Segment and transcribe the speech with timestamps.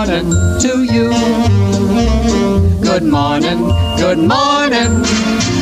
[0.00, 1.10] morning to you.
[2.80, 3.58] Good morning,
[3.98, 5.02] good morning.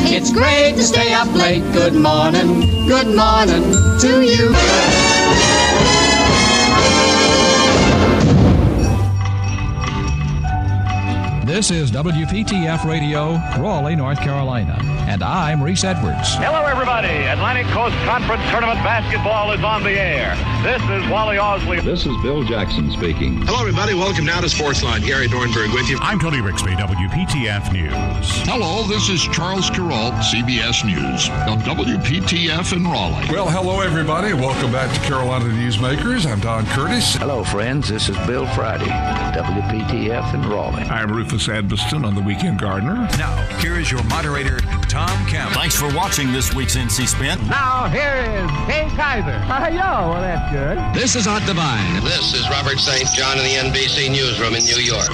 [0.07, 1.63] It's great to stay up late.
[1.73, 3.63] Good morning, good morning
[3.99, 5.58] to you.
[11.59, 14.77] This is WPTF Radio, Raleigh, North Carolina,
[15.09, 16.35] and I'm Reese Edwards.
[16.35, 17.09] Hello, everybody.
[17.09, 20.37] Atlantic Coast Conference Tournament basketball is on the air.
[20.63, 21.83] This is Wally Ausley.
[21.83, 23.41] This is Bill Jackson speaking.
[23.41, 23.93] Hello, everybody.
[23.93, 25.05] Welcome now to Sportsline.
[25.05, 25.97] Gary Dornberg with you.
[25.99, 28.31] I'm Tony Rixby, WPTF News.
[28.47, 33.27] Hello, this is Charles Carroll, CBS News, on WPTF in Raleigh.
[33.33, 34.31] Well, hello, everybody.
[34.31, 36.25] Welcome back to Carolina Newsmakers.
[36.25, 37.15] I'm Don Curtis.
[37.15, 37.89] Hello, friends.
[37.89, 38.85] This is Bill Friday,
[39.35, 40.83] WPTF in Raleigh.
[40.83, 43.07] I'm Rufus Edmisten on the Weekend Gardener.
[43.17, 45.55] Now, here is your moderator, Tom Campbell.
[45.55, 47.47] Thanks for watching this week's NC Spin.
[47.47, 49.39] Now, here is Kay Kyser.
[49.41, 50.11] Hi, ah, yo.
[50.11, 51.01] Well, that's good.
[51.01, 52.03] This is Art Divine.
[52.03, 53.07] This is Robert St.
[53.15, 55.09] John in the NBC Newsroom in New York.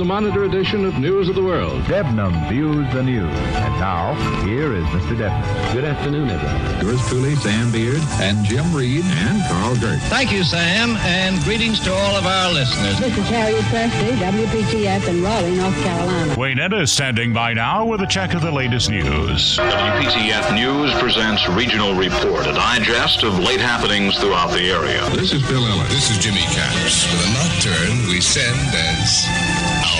[0.00, 1.82] The Monitor edition of News of the World.
[1.82, 3.36] Debnam views the news.
[3.36, 4.14] And now,
[4.46, 5.14] here is Mr.
[5.14, 5.74] Debnam.
[5.74, 6.86] Good afternoon, everyone.
[6.86, 10.00] Yours truly, Sam Beard, and Jim Reed, and Carl Gert.
[10.08, 12.98] Thank you, Sam, and greetings to all of our listeners.
[12.98, 16.34] This is Harriet Presley, WPTF in Raleigh, North Carolina.
[16.34, 19.58] Wayne is standing by now with a check of the latest news.
[19.58, 25.06] WPTF News presents Regional Report, a digest of late happenings throughout the area.
[25.10, 25.90] This is Bill Ellis.
[25.90, 27.04] This is Jimmy Caps.
[27.12, 29.49] With a nocturne we send as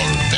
[0.01, 0.30] best.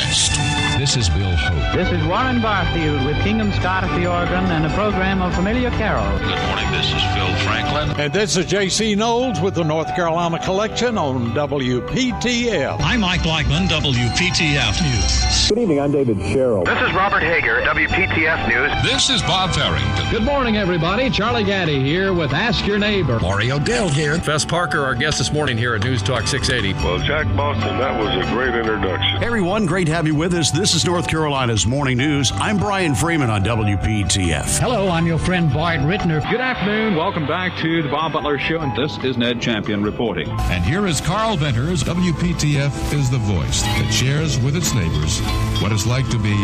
[0.84, 1.74] This is Bill Hope.
[1.74, 5.70] This is Warren Barfield with Kingdom Scott at the organ and a program of familiar
[5.70, 6.20] carols.
[6.20, 7.98] Good morning, this is Phil Franklin.
[7.98, 8.94] And this is J.C.
[8.94, 12.82] Knowles with the North Carolina Collection on WPTF.
[12.82, 15.48] I'm Mike Blackman, WPTF News.
[15.48, 16.64] Good evening, I'm David Sherrill.
[16.64, 18.82] This is Robert Hager, WPTF News.
[18.82, 20.10] This is Bob Farrington.
[20.10, 21.08] Good morning, everybody.
[21.08, 23.18] Charlie Gaddy here with Ask Your Neighbor.
[23.20, 24.18] Mario Dell here.
[24.18, 26.74] Fess Parker, our guest this morning here at News Talk 680.
[26.84, 29.18] Well, Jack Boston, that was a great introduction.
[29.18, 30.50] Hey, everyone, great to have you with us.
[30.50, 32.32] This is North Carolina's Morning News.
[32.34, 34.58] I'm Brian Freeman on WPTF.
[34.58, 36.28] Hello, I'm your friend Boyd Rittner.
[36.30, 36.96] Good afternoon.
[36.96, 40.28] Welcome back to the Bob Butler Show, and this is Ned Champion reporting.
[40.50, 41.84] And here is Carl Venters.
[41.84, 45.20] WPTF is the voice that shares with its neighbors
[45.62, 46.34] what it's like to be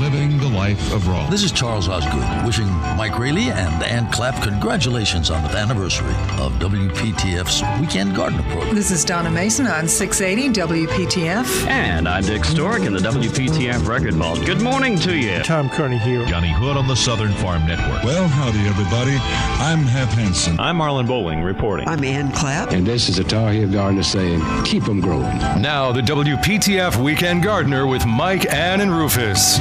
[0.00, 1.30] living the life of Raleigh.
[1.30, 6.52] This is Charles Osgood wishing Mike Raley and Ann Clapp congratulations on the anniversary of
[6.60, 8.74] WPTF's Weekend Gardener program.
[8.74, 11.66] This is Donna Mason on 680 WPTF.
[11.66, 14.44] And I'm Dick Stork in the WPTF Record Vault.
[14.44, 15.42] Good morning to you.
[15.42, 16.26] Tom Kearney here.
[16.26, 18.04] Johnny Hood on the Southern Farm Network.
[18.04, 19.16] Well, howdy, everybody.
[19.58, 20.60] I'm Hap Hansen.
[20.60, 21.88] I'm Marlon Bowling reporting.
[21.88, 22.72] I'm Ann Clapp.
[22.72, 25.38] And this is a Tar Heel Gardener saying, keep them growing.
[25.60, 29.58] Now, the WPTF Weekend Gardener with Mike, Ann, and Rufus.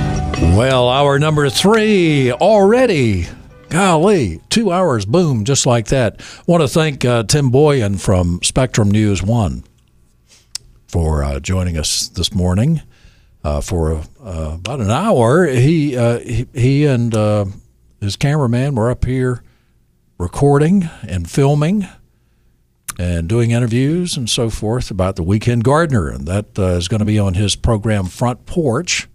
[0.58, 3.28] Well, hour number three already.
[3.70, 6.22] Golly, two hours, boom, just like that.
[6.46, 9.64] Want to thank uh, Tim Boyum from Spectrum News One
[10.88, 12.82] for uh, joining us this morning
[13.44, 13.94] uh, for
[14.24, 15.46] uh, about an hour.
[15.46, 17.46] He uh, he, he, and uh,
[18.00, 19.44] his cameraman were up here
[20.18, 21.88] recording and filming
[23.00, 27.06] and doing interviews and so forth about the Weekend Gardener, and that is going to
[27.06, 29.07] be on his program Front Porch,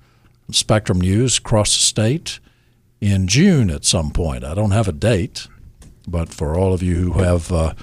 [0.50, 2.40] Spectrum News across the state
[3.00, 4.44] in June at some point.
[4.44, 5.46] I don't have a date,
[6.08, 7.74] but for all of you who have uh,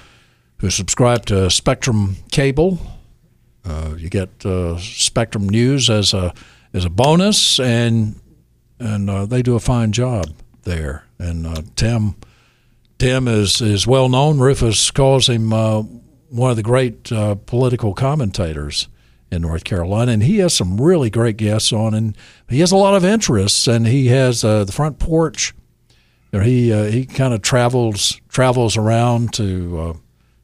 [0.58, 2.93] who subscribe to Spectrum Cable, uh,
[3.96, 6.34] you get uh, Spectrum News as a
[6.72, 8.20] as a bonus, and
[8.78, 10.26] and uh, they do a fine job
[10.64, 11.04] there.
[11.18, 12.16] And uh, Tim
[12.98, 14.38] Tim is is well known.
[14.38, 15.82] Rufus calls him uh,
[16.30, 17.04] one of the great
[17.46, 18.88] political commentators
[19.34, 22.16] in North Carolina, and he has some really great guests on, and
[22.48, 25.54] he has a lot of interests, and he has uh, the front porch.
[26.32, 29.92] He uh, he kind of travels travels around to uh,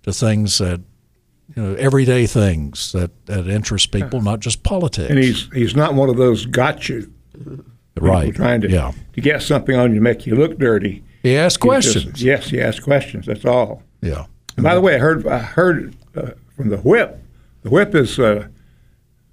[0.04, 0.80] to things that
[1.56, 5.10] you know everyday things that, that interest people, not just politics.
[5.10, 7.12] And he's he's not one of those got you,
[7.96, 8.34] right?
[8.34, 8.92] Trying to yeah.
[9.14, 11.04] to get something on you to make you look dirty.
[11.22, 12.04] He asks questions.
[12.04, 13.26] Just, yes, he asks questions.
[13.26, 13.82] That's all.
[14.00, 14.26] Yeah.
[14.56, 17.22] And by the way, I heard I heard uh, from the whip.
[17.62, 18.48] The whip is uh,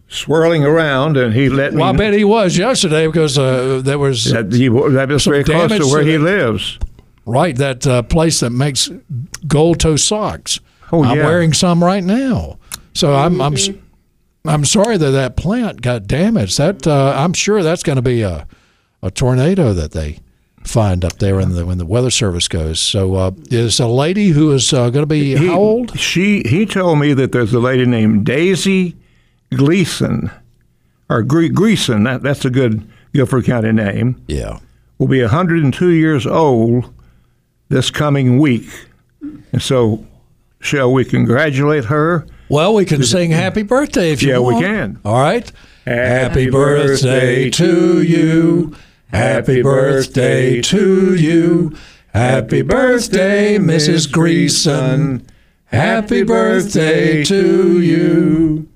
[0.08, 1.82] swirling around, and he let me.
[1.82, 5.44] Well, I bet he was yesterday because uh, there was that, he, that was very
[5.44, 6.80] close to where to he lives.
[7.26, 8.90] Right, that uh, place that makes
[9.48, 10.62] gold toe socks.
[10.92, 11.26] Oh, I'm yeah.
[11.26, 12.60] wearing some right now.
[12.94, 13.56] So I'm I'm
[14.46, 16.58] I'm sorry that that plant got damaged.
[16.58, 18.48] That uh, I'm sure that's going to be a
[19.04, 20.20] a tornado that they
[20.64, 22.80] find up there in the when the weather service goes.
[22.80, 26.00] So uh, is a lady who is uh, going to be he, how old?
[26.00, 28.96] She he told me that there's a lady named Daisy
[29.54, 30.32] Gleason
[31.10, 32.04] or Gre- Greason.
[32.06, 34.22] That that's a good Guilford County name.
[34.28, 34.60] Yeah,
[34.98, 36.94] will be 102 years old
[37.70, 38.68] this coming week.
[39.52, 40.06] And so,
[40.60, 42.28] shall we congratulate her?
[42.50, 44.62] Well, we can sing happy birthday if you yeah, want.
[44.62, 45.00] Yeah, we can.
[45.04, 45.52] All right.
[45.86, 48.76] Happy birthday to you.
[49.12, 51.78] Happy birthday to you.
[52.14, 54.08] Happy birthday, Mrs.
[54.08, 55.26] Greason.
[55.66, 58.70] Happy birthday to you.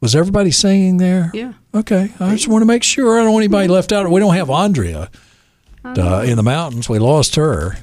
[0.00, 1.30] Was everybody singing there?
[1.34, 1.54] Yeah.
[1.74, 2.12] Okay.
[2.20, 4.08] I just want to make sure I don't want anybody left out.
[4.08, 5.10] We don't have Andrea
[5.84, 6.88] uh, in the mountains.
[6.88, 7.76] We lost her.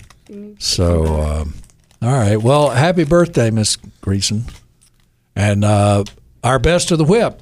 [0.60, 1.54] So, um,
[2.02, 2.38] all right.
[2.38, 4.52] Well, happy birthday, Miss Greason.
[5.36, 6.04] And uh,
[6.44, 7.42] our best of the whip.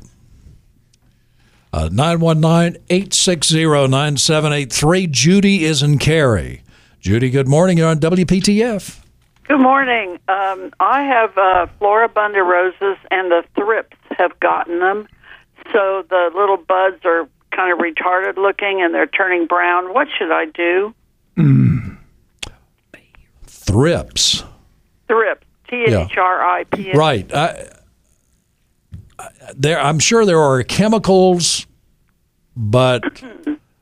[1.72, 5.08] Uh, 919 860 9783.
[5.08, 6.64] Judy is in Cary.
[7.00, 7.78] Judy, good morning.
[7.78, 9.00] You're on WPTF.
[9.48, 10.20] Good morning.
[10.28, 15.08] Um, I have uh, Floribunda roses, and the thrips have gotten them.
[15.72, 19.94] So the little buds are kind of retarded looking, and they're turning brown.
[19.94, 20.94] What should I do?
[21.38, 21.98] Mm.
[23.70, 24.44] Thrips.
[25.08, 25.46] Thrips.
[25.70, 26.96] T H R I P S.
[26.96, 27.32] Right.
[27.32, 27.70] I,
[29.20, 31.68] I, there, I'm sure there are chemicals,
[32.56, 33.22] but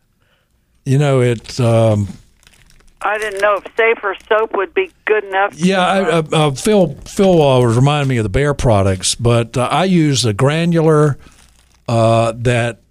[0.86, 1.58] you know it.
[1.62, 2.10] Um,
[3.02, 5.54] I didn't know if safer soap would be good enough.
[5.56, 6.96] Yeah, I, uh, uh, Phil.
[7.06, 11.18] Phil uh, was reminding me of the Bayer products, but uh, I use a granular
[11.88, 12.82] uh, that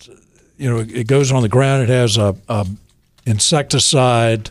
[0.56, 1.82] you know it goes on the ground.
[1.82, 2.66] It has a, a
[3.26, 4.50] insecticide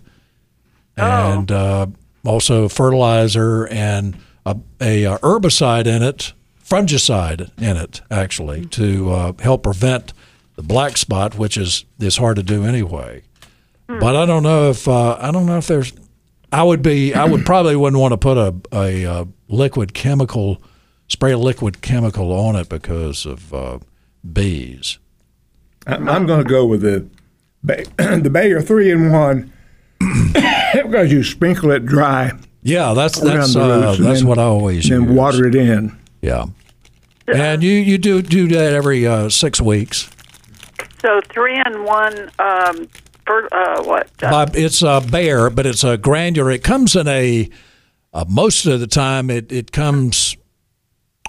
[0.98, 1.88] and uh,
[2.26, 6.34] also fertilizer and a, a, uh, herbicide in it,
[6.64, 10.14] fungicide in it, actually, to uh, help prevent
[10.56, 13.24] the black spot, which is is hard to do anyway.
[13.88, 15.94] But I don't know if uh, I don't know if there's.
[16.52, 17.14] I would be.
[17.14, 20.62] I would probably wouldn't want to put a a, uh liquid chemical,
[21.08, 23.80] spray a liquid chemical on it because of uh,
[24.34, 24.98] bees.
[25.88, 27.08] I'm, I'm going to go with the
[27.64, 29.52] Bay- the Bayer three in one
[30.74, 32.32] because you sprinkle it dry.
[32.64, 35.12] Yeah, that's that's the uh, that's then- what I always Then use.
[35.12, 35.98] water it in.
[36.22, 36.46] Yeah,
[37.28, 40.10] and you you do do that every uh, six weeks.
[41.02, 42.32] So three and one.
[42.40, 42.88] Um,
[43.26, 44.10] for, uh, what?
[44.22, 46.52] Uh, it's a Bayer, but it's a granular.
[46.52, 47.50] It comes in a.
[48.14, 50.36] Uh, most of the time, it it comes.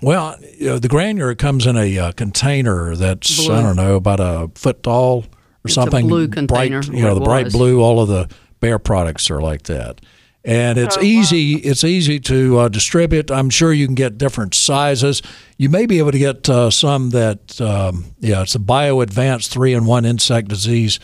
[0.03, 3.55] Well, you know, the granular comes in a uh, container that's Blue.
[3.55, 5.25] I don't know about a foot tall or
[5.65, 6.07] It's a something.
[6.07, 7.81] blue container, bright, you know, the bright blue.
[7.83, 8.29] All of the
[8.61, 10.01] Bayer products are like that,
[10.45, 11.55] and it's easy.
[11.57, 13.31] It's easy to uh, distribute.
[13.31, 15.23] I'm sure you can get different sizes.
[15.59, 19.75] You may be able to get uh, some that, um, yeah, it's a BioAdvanced three
[19.75, 21.01] in one insect disease.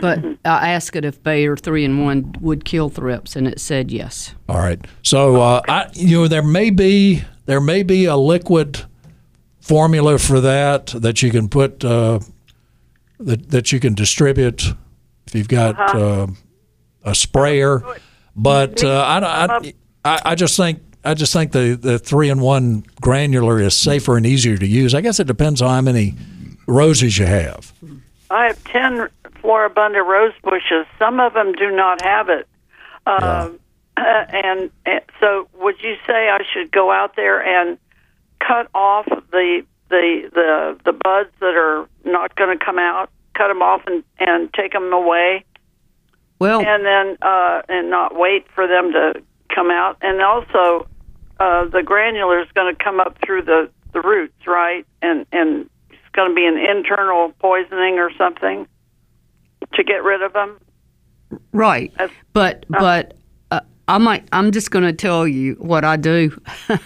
[0.00, 3.90] But I asked it if Bayer three in one would kill thrips, and it said
[3.90, 4.34] yes.
[4.48, 4.84] All right.
[5.02, 8.84] So uh, I, you know, there may be there may be a liquid
[9.60, 12.20] formula for that that you can put uh,
[13.18, 14.74] that that you can distribute
[15.26, 16.26] if you've got uh,
[17.04, 17.82] a sprayer.
[18.36, 19.74] But uh, I, I,
[20.04, 24.16] I I just think I just think the the three in one granular is safer
[24.16, 24.94] and easier to use.
[24.94, 26.14] I guess it depends on how many
[26.66, 27.72] roses you have.
[28.30, 29.08] I have ten
[29.42, 30.86] Floribunda rose bushes.
[30.98, 32.46] Some of them do not have it.
[33.06, 33.58] Um,
[33.96, 37.78] and, and so, would you say I should go out there and
[38.40, 43.10] cut off the the the the buds that are not going to come out?
[43.34, 45.44] Cut them off and and take them away,
[46.38, 49.22] Well, and then uh, and not wait for them to
[49.54, 49.96] come out.
[50.02, 50.86] And also,
[51.40, 54.86] uh, the granular is going to come up through the the roots, right?
[55.02, 58.66] And and it's going to be an internal poisoning or something
[59.74, 60.58] to get rid of them.
[61.52, 61.92] right.
[62.32, 63.16] But but
[63.50, 64.28] uh, I might.
[64.32, 66.40] I'm just going to tell you what I do.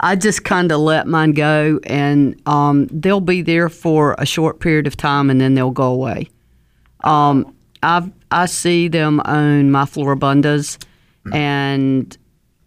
[0.00, 4.60] I just kind of let mine go, and um, they'll be there for a short
[4.60, 6.28] period of time, and then they'll go away.
[7.02, 10.78] Um, I I see them on my floribundas,
[11.32, 12.16] and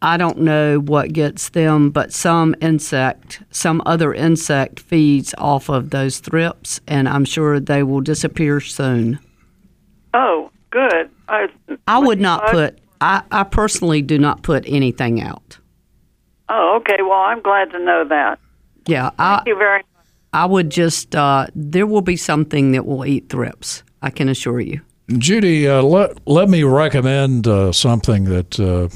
[0.01, 5.91] I don't know what gets them, but some insect, some other insect feeds off of
[5.91, 9.19] those thrips, and I'm sure they will disappear soon.
[10.13, 11.09] Oh, good.
[11.29, 11.49] I
[11.87, 12.79] I would not put.
[12.99, 15.57] I, I personally do not put anything out.
[16.49, 17.01] Oh, okay.
[17.01, 18.39] Well, I'm glad to know that.
[18.87, 19.83] Yeah, I, Thank you very
[20.33, 21.15] I would just.
[21.15, 23.83] Uh, there will be something that will eat thrips.
[24.01, 24.81] I can assure you.
[25.17, 28.87] Judy, uh, let let me recommend uh, something that uh,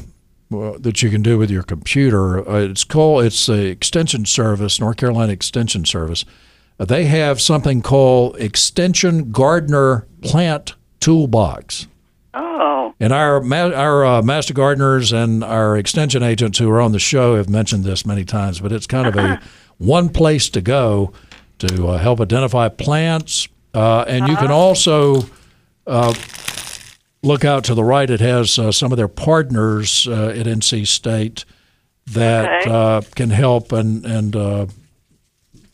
[0.80, 2.48] that you can do with your computer.
[2.48, 6.26] Uh, it's called it's the Extension Service, North Carolina Extension Service.
[6.80, 11.88] Uh, they have something called Extension Gardener Plant Toolbox.
[12.34, 17.00] Oh, And our our uh, master gardeners and our extension agents who are on the
[17.00, 19.42] show have mentioned this many times, but it's kind of a
[19.78, 21.14] one place to go
[21.60, 25.26] to uh, help identify plants, uh, and you can also uh,
[25.88, 28.10] look out to the right.
[28.10, 31.46] It has uh, some of their partners uh, at NC State
[32.08, 32.72] that Okay.
[32.72, 34.66] uh, can help and and uh,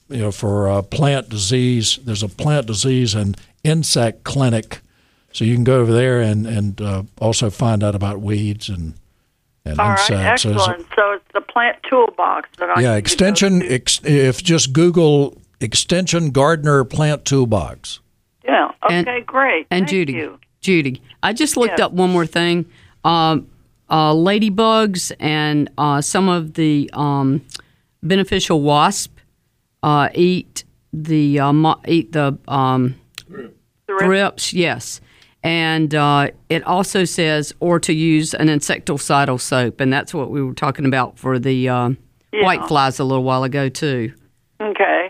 [0.10, 2.00] you know for uh, plant disease.
[2.03, 4.80] There's a plant disease and insect clinic,
[5.34, 8.94] so you can go over there and and uh, also find out about weeds and
[9.65, 10.41] and All right, insects.
[10.44, 10.88] So excellent.
[10.96, 13.60] So it's the plant toolbox that I yeah, to extension.
[13.60, 13.68] to.
[13.74, 18.00] Ex, if just Google extension gardener plant toolbox.
[18.43, 18.71] Yeah.
[18.83, 19.67] Okay, And- great.
[19.71, 20.39] And Thank Judy, you.
[20.62, 21.81] Judy, I just looked Yes.
[21.88, 22.65] up one more thing.
[23.03, 23.48] Um,
[23.89, 27.41] uh, ladybugs and uh, some of the um,
[28.03, 29.17] beneficial wasp
[29.83, 32.95] uh, eat the uh, mo- eat the um,
[33.88, 34.53] thrips.
[34.53, 35.01] Yes,
[35.43, 40.41] and uh, it also says or to use an insecticidal soap, and that's what we
[40.43, 41.89] were talking about for the uh,
[42.31, 42.45] Yeah.
[42.45, 44.13] white flies a little while ago too.
[44.62, 45.00] Okay.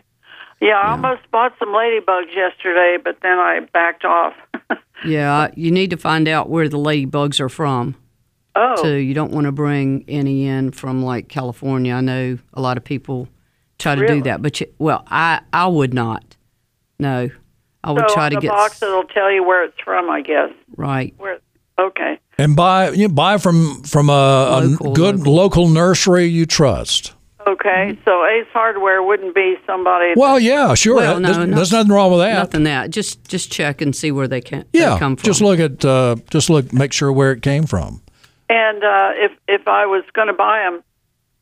[0.61, 4.33] Yeah, I almost bought some ladybugs yesterday, but then I backed off.
[5.03, 7.95] Yeah, you need to find out where the ladybugs are from.
[8.55, 8.75] Oh.
[8.83, 8.93] too.
[8.97, 11.95] You don't want to bring any in from like California.
[11.95, 13.27] I know a lot of people
[13.79, 14.17] try to Really?
[14.17, 16.37] do that, but you, well, I I would not.
[16.99, 17.29] No,
[17.83, 20.07] I would so try on to the get box it'll tell you where it's from,
[20.07, 20.51] I guess.
[20.77, 21.15] right.
[21.17, 21.39] Where
[21.79, 22.19] Okay.
[22.37, 25.67] And buy you know, buy from from a, a Local, good local.
[25.67, 27.15] nursery you trust.
[27.47, 27.97] Okay.
[28.05, 30.95] So Ace Hardware wouldn't be somebody Well, yeah, sure.
[30.97, 31.55] Well, no, there's, no.
[31.55, 32.33] there's nothing wrong with that.
[32.33, 32.89] Nothing that.
[32.91, 35.25] Just just check and see where they can they yeah, come from.
[35.25, 38.01] just look at uh, just look make sure where it came from.
[38.49, 40.83] And uh, if if I was going to buy them,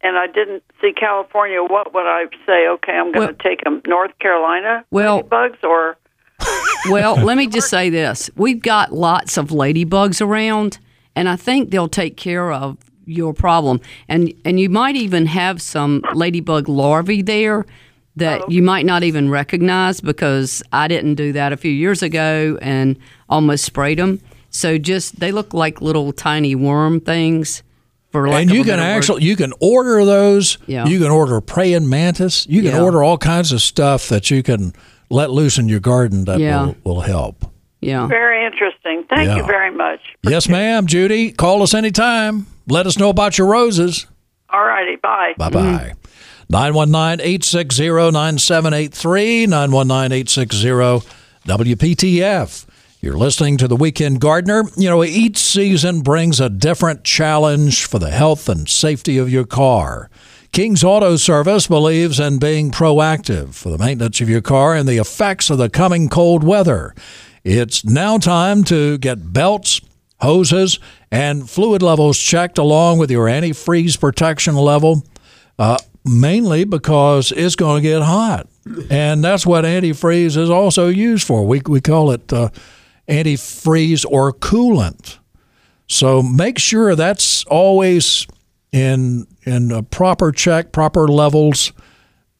[0.01, 2.67] and I didn't see California, what would I say?
[2.67, 5.97] Okay, I'm going to Well- take them North Carolina Well- bugs, or
[6.89, 10.79] Well, let me just say this: we've got lots of ladybugs around,
[11.15, 12.77] and I think they'll take care of
[13.09, 13.81] your problem.
[14.07, 17.65] and And you might even have some ladybug larvae there
[18.15, 22.57] that you might not even recognize because I didn't do that a few years ago
[22.61, 22.97] and
[23.29, 24.19] almost sprayed them.
[24.49, 27.63] So just they look like little tiny worm things.
[28.11, 28.97] For lack and you can better word.
[28.97, 30.57] actually you can order those.
[30.65, 30.87] Yeah.
[30.87, 32.47] You can order praying mantis.
[32.49, 32.81] You can Yeah.
[32.81, 34.73] order all kinds of stuff that you can
[35.11, 36.65] let loose in your garden that Yeah.
[36.65, 37.45] will, will help.
[37.81, 38.07] yeah.
[38.07, 39.03] very interesting.
[39.09, 39.37] Thank Yeah.
[39.37, 39.99] you very much.
[40.23, 41.31] Yes, ma'am, Judy.
[41.31, 42.47] Call us anytime.
[42.69, 44.05] Let us know about your roses.
[44.49, 45.33] All righty, bye.
[45.37, 45.93] Bye bye.
[46.49, 51.09] 919 860 9783, 919 860
[51.47, 52.65] WPTF.
[53.01, 54.63] You're listening to The Weekend Gardener.
[54.75, 59.45] You know, each season brings a different challenge for the health and safety of your
[59.45, 60.09] car.
[60.51, 64.97] King's Auto Service believes in being proactive for the maintenance of your car and the
[64.97, 66.93] effects of the coming cold weather.
[67.43, 69.79] It's now time to get belts,
[70.19, 70.79] hoses,
[71.11, 75.03] and fluid levels checked along with your antifreeze protection level,
[75.57, 78.47] uh, mainly because it's going to get hot.
[78.89, 81.45] And that's what antifreeze is also used for.
[81.45, 82.49] We, we call it uh,
[83.07, 85.17] antifreeze or coolant.
[85.87, 88.27] So make sure that's always
[88.71, 91.73] in in a proper check, proper levels,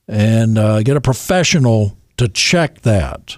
[0.07, 3.37] and uh, get a professional to check that.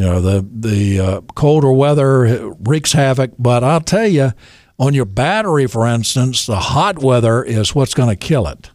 [0.00, 4.32] You know the the uh, colder weather wreaks havoc, but I'll tell you,
[4.78, 8.70] on your battery, for instance, the hot weather is what's going to kill it.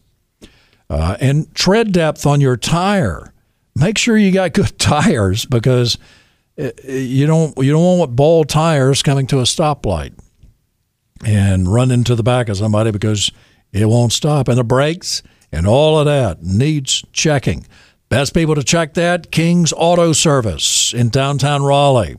[0.88, 3.34] Uh, and tread depth on your tire.
[3.76, 5.98] Make sure you got good tires because
[6.60, 10.14] uh, you don't you don't want bald tires coming to a stoplight
[11.26, 13.32] and run into the back of somebody because
[13.74, 14.48] it won't stop.
[14.48, 17.66] And the brakes and all of that needs checking.
[18.10, 22.16] Best people to check that King's Auto Service in downtown Raleigh.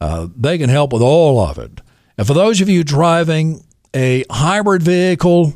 [0.00, 1.80] Uh, they can help with all of it.
[2.16, 5.54] And for those of you driving a hybrid vehicle,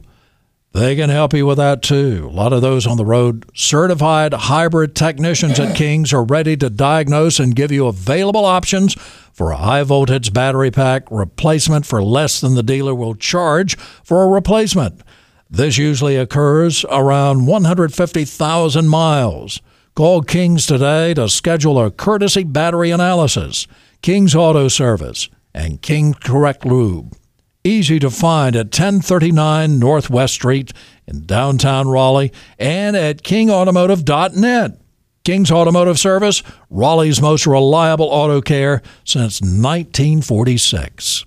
[0.73, 2.29] they can help you with that too.
[2.29, 3.45] A lot of those on the road.
[3.55, 8.95] Certified hybrid technicians at King's are ready to diagnose and give you available options
[9.33, 14.25] for a high voltage battery pack replacement for less than the dealer will charge for
[14.25, 15.03] a replacement.
[15.53, 19.61] This usually occurs around 150,000 miles.
[19.95, 23.67] Call King's today to schedule a courtesy battery analysis.
[24.01, 27.15] King's Auto Service and King Correct Lube
[27.65, 30.73] easy to find at 1039 Northwest Street
[31.07, 34.79] in downtown Raleigh and at kingautomotive.net.
[35.25, 41.25] King's Automotive Service, Raleigh's most reliable auto care since 1946.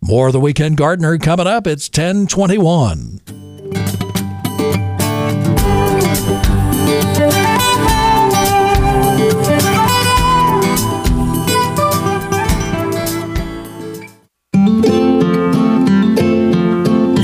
[0.00, 1.66] More of the Weekend Gardener coming up.
[1.66, 3.45] It's 1021.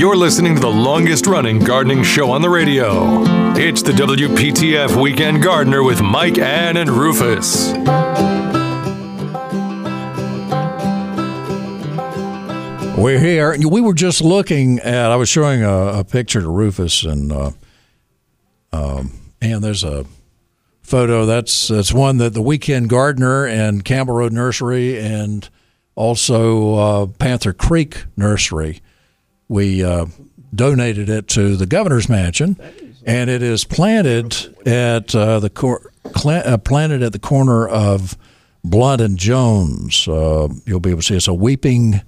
[0.03, 3.23] You're listening to the longest running gardening show on the radio.
[3.55, 7.71] It's the WPTF Weekend Gardener with Mike, Ann, and Rufus.
[13.03, 13.53] We're here.
[13.67, 15.11] We were just looking at.
[15.11, 17.51] I was showing a, a picture to Rufus, and uh,
[18.71, 20.05] um, and there's a
[20.83, 21.25] photo.
[21.25, 25.49] That's that's one that the Weekend Gardener and Campbell Road Nursery, and
[25.95, 28.81] also uh, Panther Creek Nursery.
[29.49, 30.05] We uh,
[30.55, 32.55] donated it to the governor's mansion,
[33.05, 34.33] and it is planted
[34.65, 38.17] at uh, the cor- cl- uh, planted at the corner of
[38.63, 40.07] Blount and Jones.
[40.07, 42.01] Uh, you'll be able to see it's a weeping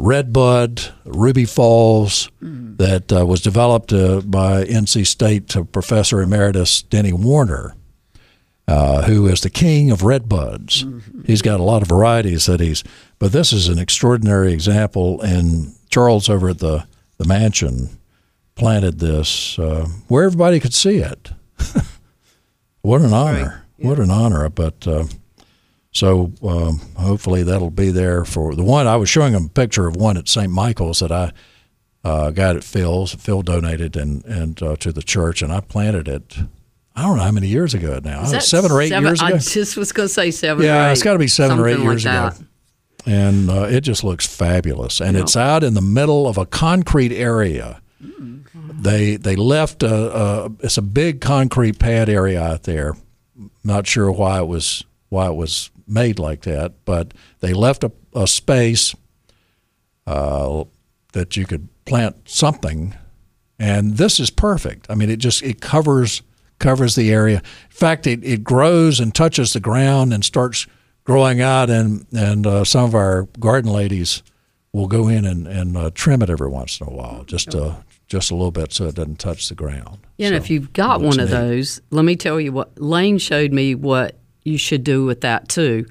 [0.00, 2.76] redbud, Ruby Falls, mm.
[2.78, 7.74] that uh, was developed uh, by NC State Professor Emeritus Denny Werner.
[8.66, 10.84] Uh, who is the king of redbuds?
[10.84, 11.22] Mm-hmm.
[11.24, 12.84] He's got a lot of varieties that he's,
[13.18, 15.20] but this is an extraordinary example.
[15.22, 16.86] And Charles over at the
[17.18, 17.98] the mansion
[18.54, 21.32] planted this uh, where everybody could see it.
[22.80, 23.42] what an honor!
[23.42, 23.60] Right.
[23.76, 23.88] Yeah.
[23.88, 24.48] What an honor!
[24.48, 25.04] But uh,
[25.92, 28.86] so um, hopefully that'll be there for the one.
[28.86, 30.50] I was showing them a picture of one at St.
[30.50, 31.32] Michael's that I
[32.04, 33.14] uh, got at Phil's.
[33.14, 36.38] Phil donated and and uh, to the church, and I planted it.
[36.96, 38.24] I don't know how many years ago now.
[38.24, 39.34] seven or eight seven, years ago.
[39.34, 40.64] I just was going to say seven.
[40.64, 42.30] Yeah, it's got to be seven or eight years ago
[43.06, 45.00] and uh, it just looks fabulous.
[45.00, 47.80] And it's out in the middle of a concrete area.
[48.02, 48.82] Mm-hmm.
[48.82, 52.94] They they left a, a, it's a big concrete pad area out there.
[53.62, 57.92] Not sure why it was why it was made like that, but they left a,
[58.14, 58.94] a space
[60.06, 60.64] uh,
[61.12, 62.94] that you could plant something,
[63.58, 64.86] and this is perfect.
[64.88, 66.22] I mean, it just it covers
[66.58, 67.38] covers the area.
[67.38, 70.66] In fact, it, it grows and touches the ground and starts
[71.04, 74.22] growing out, and and uh, some of our garden ladies
[74.72, 77.74] will go in and, and uh, trim it every once in a while, just uh,
[78.06, 79.98] just a little bit so it doesn't touch the ground.
[80.16, 83.18] Yeah, so, and if you've got one of those, let me tell you what Lane
[83.18, 85.86] showed me what you should do with that too.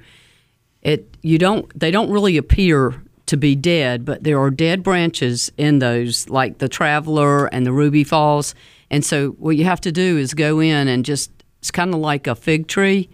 [0.82, 5.52] It you don't they don't really appear to be dead, but there are dead branches
[5.56, 8.56] in those, like the Traveler and the Ruby Falls.
[8.90, 12.00] And so what you have to do is go in and just it's kind of
[12.00, 13.08] like a fig tree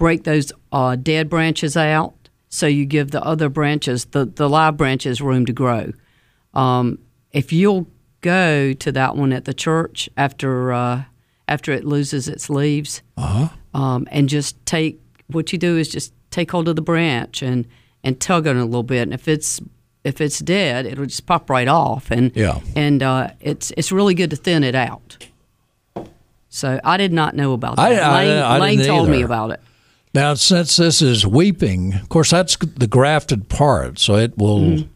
[0.00, 2.14] break those uh, dead branches out
[2.48, 5.92] so you give the other branches, the, the live branches, room to grow.
[6.54, 6.98] Um,
[7.32, 7.86] if you'll
[8.22, 11.04] go to that one at the church after uh,
[11.50, 13.48] after it loses its leaves, uh-huh.
[13.74, 17.66] um, and just take what you do is just take hold of the branch and
[18.02, 19.60] and tug on it a little bit, and if it's
[20.04, 24.14] if it's dead, it'll just pop right off, and yeah, and uh, it's it's really
[24.14, 25.26] good to thin it out.
[26.48, 27.82] So I did not know about that.
[27.82, 29.18] I, Lane, I, I Lane told either.
[29.18, 29.60] me about it.
[30.12, 34.88] Now, since this is weeping, of course, that's the grafted part, so it will, mm.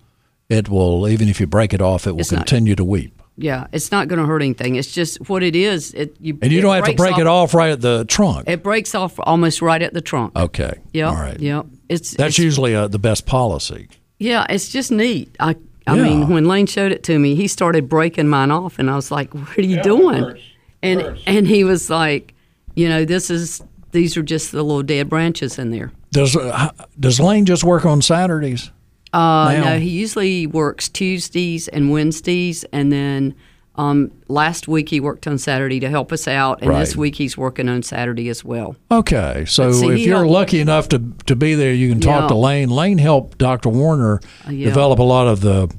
[0.49, 3.23] it will even if you break it off, it will it's continue not, to weep.
[3.37, 4.77] Yeah, it's not going to hurt anything.
[4.77, 5.93] It's just what it is.
[5.93, 8.49] It you and you don't have to break off, it off right at the trunk.
[8.49, 10.37] It breaks off almost right at the trunk.
[10.37, 10.79] Okay.
[10.93, 11.09] Yeah.
[11.09, 11.39] All right.
[11.41, 11.63] Yeah.
[11.89, 13.89] It's that's it's, usually uh, the best policy.
[14.19, 15.35] Yeah, it's just neat.
[15.41, 16.03] I I yeah.
[16.03, 19.11] mean, when Lane showed it to me, he started breaking mine off, and I was
[19.11, 20.39] like, "What are you yeah, doing?"
[20.83, 22.35] And and he was like,
[22.75, 25.93] "You know, this is these are just the little dead branches in there.
[26.11, 28.71] Does uh, does Lane just work on Saturdays?
[29.15, 33.35] Uh, no, he usually works Tuesdays and Wednesdays, and then
[33.77, 36.81] um, last week he worked on Saturday to help us out, and right.
[36.81, 38.75] this week he's working on Saturday as well.
[38.91, 42.29] Okay, so see, if you're lucky enough to to be there, you can talk yeah.
[42.29, 42.71] to Lane.
[42.71, 43.69] Lane helped Dr.
[43.69, 44.67] Werner uh, yeah.
[44.67, 45.73] develop a lot of the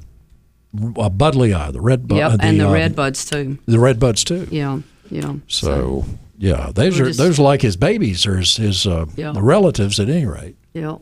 [0.74, 3.58] uh, buddleia, the red bud, yep, uh, and the um, red buds too.
[3.66, 4.48] The red buds too.
[4.50, 5.34] Yeah, yeah.
[5.48, 6.04] So, so
[6.38, 9.34] yeah, those are just, those are like his babies or his, his uh, yeah.
[9.36, 10.56] relatives at any rate.
[10.72, 10.96] Yeah.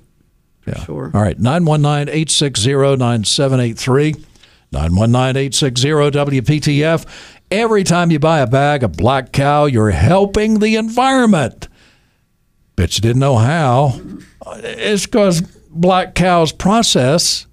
[0.66, 0.84] Yeah.
[0.84, 1.10] Sure.
[1.14, 1.38] All right.
[1.38, 4.14] 919 860 9783.
[4.72, 7.06] 919 860 WPTF.
[7.50, 11.68] Every time you buy a bag of Black Kow, you're helping the environment.
[12.76, 14.00] Bet you didn't know how.
[14.56, 17.46] It's because Black Kow's process,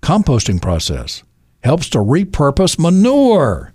[0.00, 1.22] composting process,
[1.62, 3.72] helps to repurpose manure.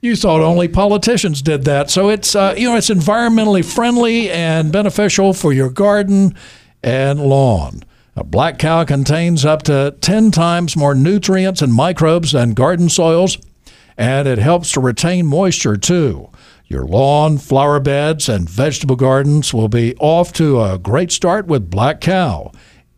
[0.00, 1.90] You thought only politicians did that.
[1.90, 6.36] So it's uh, you know it's environmentally friendly and beneficial for your garden
[6.82, 7.82] and lawn.
[8.14, 13.38] A Black Kow contains up to 10 times more nutrients and microbes than garden soils,
[13.96, 16.30] and it helps to retain moisture too.
[16.66, 21.70] Your lawn, flower beds, and vegetable gardens will be off to a great start with
[21.70, 22.50] Black Kow.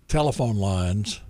[0.09, 1.21] telephone lines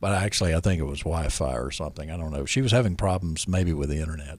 [0.00, 2.96] but actually I think it was Wi-Fi or something I don't know she was having
[2.96, 4.38] problems maybe with the internet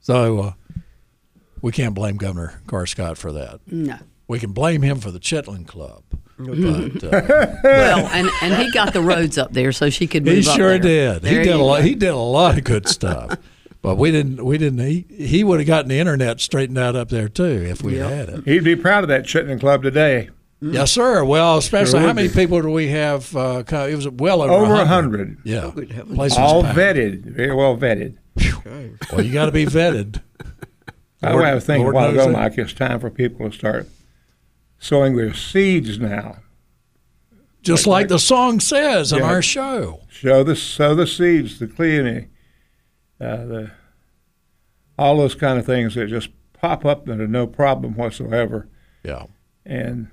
[0.00, 0.52] so uh,
[1.62, 3.60] we can't blame Governor Kerr Scott for that.
[3.66, 3.96] No.
[4.28, 6.02] We can blame him for the Chitlin Club.
[6.38, 10.34] But, uh, well, and, and he got the roads up there so she could move
[10.36, 11.14] He sure there.
[11.14, 11.22] did.
[11.22, 11.82] There he did a lot.
[11.84, 13.38] He did a lot of good stuff.
[13.80, 14.44] but we didn't.
[14.44, 14.80] We didn't.
[14.86, 18.10] He, he would have gotten the internet straightened out up there too if we Yep.
[18.10, 18.44] had it.
[18.44, 20.28] He'd be proud of that Chittenden Club today.
[20.72, 21.24] Yes, sir.
[21.24, 22.34] Well, especially Sure how many be.
[22.34, 23.34] people do we have?
[23.36, 25.38] Uh, it was well over Over a 100.
[25.44, 26.78] Yeah, Oh, Place All packed.
[26.78, 28.16] vetted, very well vetted.
[28.38, 28.92] Okay.
[29.12, 30.22] Well, you got to be vetted.
[31.22, 32.38] I was thinking Lord a while knows ago, that.
[32.38, 33.88] Mike, it's time for people to start
[34.78, 36.38] sowing their seeds now.
[37.62, 39.24] Just like the song says on Yeah.
[39.26, 40.00] our show.
[40.08, 42.28] Show the sow the seeds, the cleome,
[43.20, 43.70] uh, the
[44.98, 48.68] all those kind of things that just pop up that are no problem whatsoever.
[49.02, 49.24] Yeah.
[49.64, 50.08] And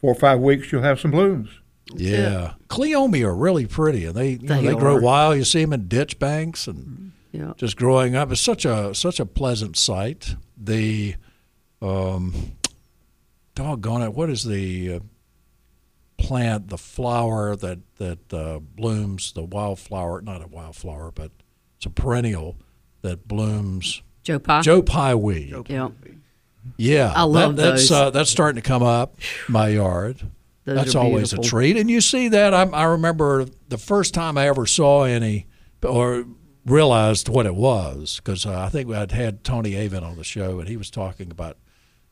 [0.00, 1.48] four or five weeks, you'll have some blooms.
[1.94, 2.54] Yeah.
[2.68, 5.36] Cleome are really pretty, and they you know, They they grow wild.
[5.36, 7.52] You see them in ditch banks and Yeah.
[7.56, 8.30] just growing up.
[8.30, 10.36] It's such a such a pleasant sight.
[10.56, 11.16] The
[11.82, 12.52] um,
[13.54, 15.00] doggone it, what is the uh,
[16.16, 20.20] plant, the flower that that uh, blooms, the wildflower?
[20.22, 21.30] Not a wildflower, but
[21.76, 22.56] it's a perennial
[23.02, 24.02] that blooms.
[24.22, 24.60] Joe Pye?
[24.60, 25.50] Joe Pye weed.
[25.50, 25.68] Yep.
[25.70, 25.88] Yeah,
[27.14, 27.92] I love that, that's those.
[27.92, 29.16] Uh, that's starting to come up
[29.48, 30.20] my yard.
[30.64, 32.54] Those that's are always a treat, and you see that.
[32.54, 35.46] I, I remember the first time I ever saw any
[35.82, 36.24] or
[36.66, 40.60] realized what it was because uh, I think I'd had Tony Avent on the show,
[40.60, 41.56] and he was talking about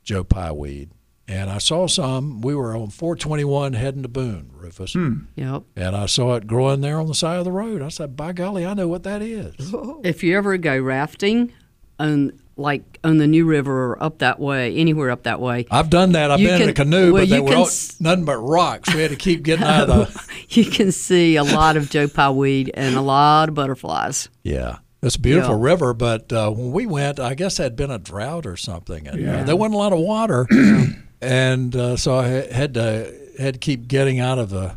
[0.02, 0.90] Joe Pye weed,
[1.26, 2.40] and I saw some.
[2.40, 4.94] We were on 421 heading to Boone, Rufus.
[5.36, 5.62] Yep.
[5.76, 7.82] And I saw it growing there on the side of the road.
[7.82, 9.54] I said, "By golly, I know what that is."
[10.02, 11.52] If you ever go rafting
[11.98, 15.88] on like on the New River or up that way, anywhere up that way, I've
[15.88, 16.30] done that.
[16.30, 18.92] I've you been in a canoe, well, but they were all, s- nothing but rocks.
[18.94, 20.28] We had to keep getting out of the.
[20.50, 24.28] you can see a lot of Joe Pye weed and a lot of butterflies.
[24.42, 24.78] Yeah.
[25.00, 25.70] It's a beautiful Yeah.
[25.72, 29.06] river, but uh, when we went, I guess there had been a drought or something,
[29.06, 30.44] and uh, there wasn't a lot of water,
[31.22, 34.74] and uh, so I had to had to keep getting out of the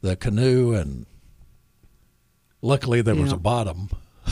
[0.00, 1.04] the canoe, and
[2.62, 3.90] luckily there was a bottom,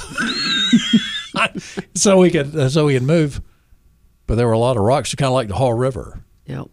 [1.95, 3.41] so we could uh, so we could move.
[4.27, 6.25] But there were a lot of rocks, kind of like the Haw River.
[6.47, 6.67] Yep.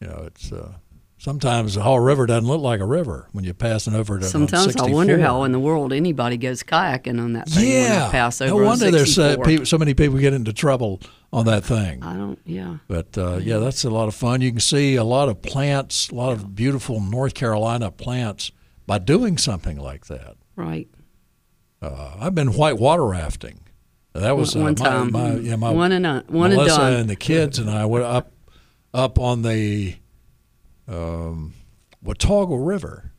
[0.00, 0.72] You know, it's uh,
[1.18, 4.22] sometimes the Haw River doesn't look like a river when you're passing over it.
[4.24, 7.72] on Sometimes I wonder how in the world anybody goes kayaking on that thing when
[7.82, 8.50] Yeah, they pass over.
[8.52, 11.00] no on wonder there's uh, people, so many people get into trouble
[11.32, 12.02] on that thing.
[12.02, 12.38] I don't.
[12.44, 12.78] Yeah.
[12.88, 14.40] But uh, yeah, that's a lot of fun.
[14.40, 18.50] You can see a lot of plants, a lot of beautiful North Carolina plants
[18.86, 20.36] by doing something like that.
[20.56, 20.88] Right.
[21.80, 23.60] Uh, I've been white water rafting.
[24.14, 25.12] That was One- uh, one my, time.
[25.12, 26.92] My, yeah, my One and one and Melissa done.
[26.94, 28.32] and the kids and I went up
[28.92, 29.94] up on the
[30.88, 31.54] um,
[32.02, 33.12] Watauga River,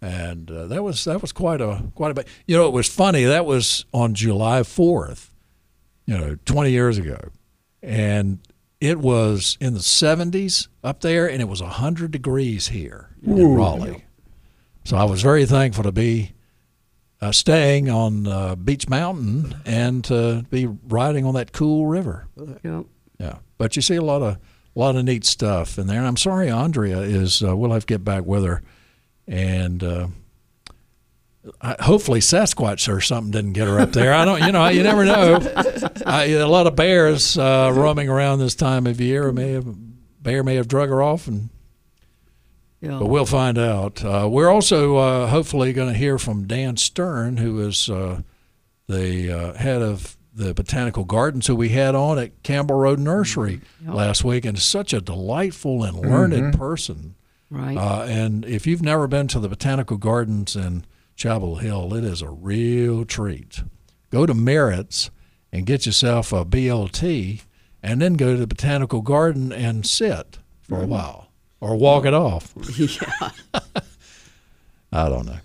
[0.00, 2.28] and uh, that was that was quite a quite a bit.
[2.46, 3.24] You know, it was funny.
[3.24, 5.30] That was on July fourth,
[6.06, 7.18] you know, twenty years ago,
[7.82, 8.38] and
[8.80, 14.04] it was in the seventies up there, and it was hundred degrees here in Raleigh.
[14.84, 16.32] So I was very thankful to be
[17.20, 22.26] uh, staying on uh, Beech Mountain and to be riding on that cool river.
[22.62, 22.86] Yep.
[23.18, 25.98] Yeah, but you see a lot of a lot of neat stuff in there.
[25.98, 27.42] And I'm sorry, Andrea is.
[27.42, 28.62] Uh, we'll have to get back with her,
[29.26, 30.06] and uh,
[31.60, 34.14] I, hopefully Sasquatch or something didn't get her up there.
[34.14, 34.40] I don't.
[34.42, 35.40] You know, you never know.
[36.06, 39.32] I, a lot of bears uh, roaming around this time of year.
[39.32, 39.66] May have
[40.22, 41.50] bear may have drug her off and.
[42.80, 42.98] Yeah.
[43.00, 44.04] But we'll find out.
[44.04, 48.20] Uh, we're also uh, hopefully going to hear from Dan Stern, who is uh,
[48.88, 53.60] the uh, head of the botanical gardens, who we had on at Campbell Road Nursery
[53.84, 53.94] Yep.
[53.94, 56.56] last week, and such a delightful and learned Mhm.
[56.56, 57.16] person.
[57.50, 57.76] Right.
[57.76, 60.84] Uh, and if you've never been to the botanical gardens in
[61.16, 63.62] Chapel Hill, it is a real treat.
[64.10, 65.10] Go to Merritt's
[65.52, 67.40] and get yourself a BLT,
[67.82, 71.27] and then go to the botanical garden and sit for a while
[71.60, 72.52] or walk it off.
[72.78, 73.30] yeah.
[74.92, 75.38] I don't know.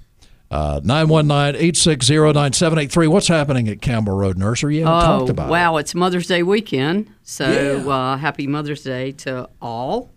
[0.51, 3.07] Uh, 919-860-9783.
[3.07, 4.77] What's happening at Campbell Road Nursery?
[4.77, 5.51] You haven't oh, talked about it.
[5.51, 5.77] wow.
[5.77, 7.09] It's Mother's Day weekend.
[7.23, 7.91] So Yeah.
[7.91, 10.11] uh, happy Mother's Day to all.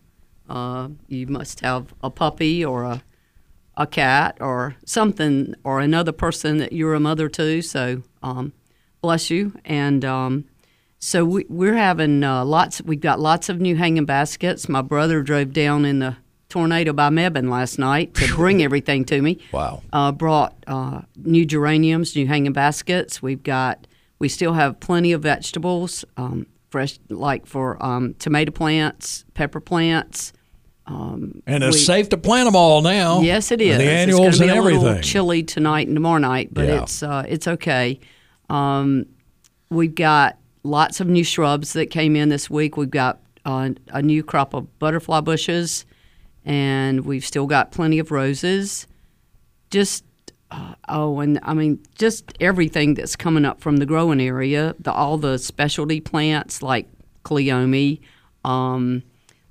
[0.48, 3.02] Uh, you must have a puppy or a
[3.78, 7.60] a cat or something or another person that you're a mother to.
[7.60, 8.52] So um,
[9.02, 9.52] bless you.
[9.66, 10.44] And um,
[11.06, 12.82] so we, we're having uh, lots.
[12.82, 14.68] We've got lots of new hanging baskets.
[14.68, 16.16] My brother drove down in the
[16.48, 19.38] tornado by Mebane last night to bring everything to me.
[19.52, 19.84] Wow.
[19.92, 23.22] Uh, brought uh, new geraniums, new hanging baskets.
[23.22, 23.86] We've got.
[24.18, 30.32] We still have plenty of vegetables, um, fresh like for um, tomato plants, pepper plants.
[30.88, 33.20] Um, and it's we- safe to plant them all now.
[33.20, 33.72] Yes, it is.
[33.74, 35.02] And the annuals and be a little everything.
[35.02, 36.82] chilly tonight and tomorrow night, but Yeah.
[36.82, 38.00] it's uh, it's okay.
[38.50, 39.06] Um,
[39.70, 42.76] we've got lots of new shrubs that came in this week.
[42.76, 45.86] We've got uh, a new crop of butterfly bushes,
[46.44, 48.86] and we've still got plenty of roses.
[49.70, 50.04] Just
[50.50, 54.74] uh, oh, and I mean, just everything that's coming up from the growing area.
[54.78, 56.86] The all the specialty plants like
[57.24, 58.00] cleome.
[58.44, 59.02] Um,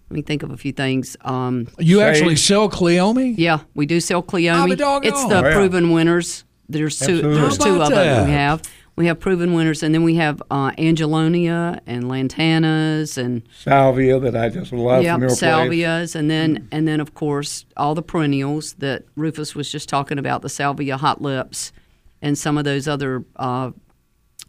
[0.09, 1.17] let me think of a few things.
[1.21, 3.33] Um, You actually sell Cleome?
[3.37, 4.71] yeah, we do sell Cleome.
[4.71, 5.53] It's the Oh, yeah.
[5.53, 6.43] proven winners.
[6.69, 7.05] There's two.
[7.15, 7.41] Absolutely.
[7.41, 8.61] There's two of them we have.
[8.97, 14.37] We have proven winners, and then we have uh, Angelonia and Lantanas and Salvia that
[14.37, 15.41] I just love yep, from your place.
[15.41, 20.17] salvias, and then and then of course all the perennials that Rufus was just talking
[20.17, 21.73] about, the salvia hot lips,
[22.21, 23.71] and some of those other uh,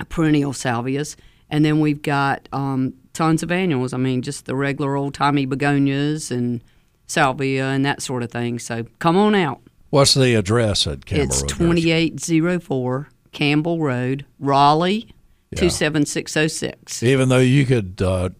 [0.08, 1.16] perennial salvias,
[1.50, 3.92] and then we've got um, tons of annuals.
[3.92, 6.62] I mean, just the regular old timey begonias and
[7.08, 8.60] salvia and that sort of thing.
[8.60, 9.60] So come on out.
[9.90, 15.14] What's the address at Campbell it's twenty eight zero four Campbell Road, Raleigh,
[15.50, 15.60] Yeah.
[15.60, 17.02] two seven six zero six.
[17.02, 18.30] Even though you could uh,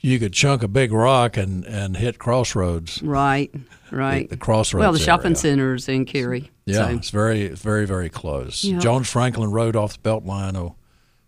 [0.00, 3.02] you could chunk a big rock and, and hit crossroads.
[3.02, 3.50] Right,
[3.90, 4.28] right.
[4.28, 4.82] The, the crossroads.
[4.82, 5.36] Well, the shopping area.
[5.36, 6.50] centers in Cary.
[6.66, 6.94] Yeah, So.
[6.96, 8.62] it's very very very close.
[8.64, 8.78] Yeah.
[8.78, 10.76] Jones Franklin Road off the Beltline will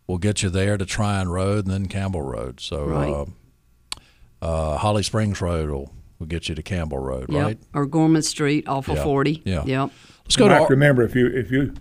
[0.07, 2.61] will get you there to Tryon Road and then Campbell Road.
[2.61, 3.11] So Right.
[3.13, 3.25] uh,
[4.43, 7.43] uh, Holly Springs Road will, will get you to Campbell Road, Yep.
[7.43, 7.59] right?
[7.75, 9.43] Or Gorman Street off of Yeah, 40.
[9.45, 9.65] yeah.
[9.65, 9.91] Yep.
[10.25, 11.75] Let's go you to might Ar- remember if you if you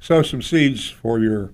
[0.00, 1.52] sow some seeds for your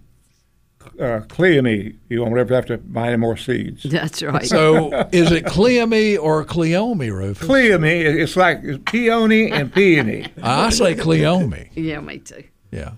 [1.00, 3.82] uh, Cleome, you won't ever have to buy any more seeds.
[3.82, 4.44] That's right.
[4.46, 7.46] So is it Cleome or Cleome, Rufus?
[7.46, 10.26] Cleome, it's like peony and peony.
[10.42, 11.68] I say Cleome.
[11.74, 12.44] yeah, me too.
[12.70, 12.92] Yeah.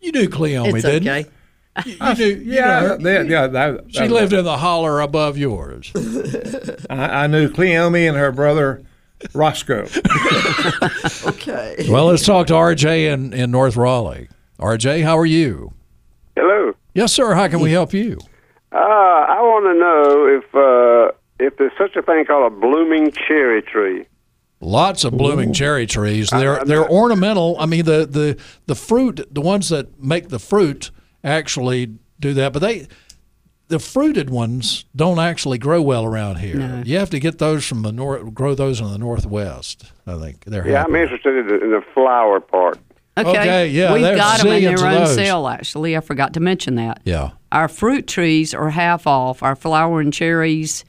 [0.00, 1.20] You knew Cleome, It's didn't okay.
[1.20, 1.30] you?
[1.84, 3.22] You, you knew, you yeah, know her.
[3.24, 3.46] yeah.
[3.48, 5.92] That, she that- lived in the holler above yours.
[6.90, 8.82] I, I knew Cleome and her brother
[9.34, 9.86] Roscoe.
[11.26, 11.86] Okay.
[11.88, 14.28] well, let's talk to RJ in, in North Raleigh.
[14.64, 15.74] RJ, how are you?
[16.36, 16.72] Hello.
[16.94, 17.34] Yes, sir.
[17.34, 18.18] How can we help you?
[18.72, 23.12] Uh, I want to know if uh, if there's such a thing called a blooming
[23.12, 24.06] cherry tree.
[24.60, 26.30] Lots of blooming cherry trees.
[26.30, 27.56] They're they're ornamental.
[27.58, 30.90] I mean the, the the fruit, the ones that make the fruit
[31.22, 32.88] actually do that, but they
[33.68, 36.56] the fruited ones don't actually grow well around here.
[36.56, 36.82] No.
[36.86, 39.92] You have to get those from the north, grow those in the northwest.
[40.06, 40.90] I think they're Yeah, happy.
[40.90, 42.78] I'm interested in the, in the flower part.
[43.16, 43.28] Okay.
[43.30, 45.96] Okay, yeah, We've got them in their own sale, actually.
[45.96, 47.00] I forgot to mention that.
[47.04, 47.30] Yeah.
[47.52, 49.42] Our fruit trees are half off.
[49.42, 50.84] Our flowering cherries,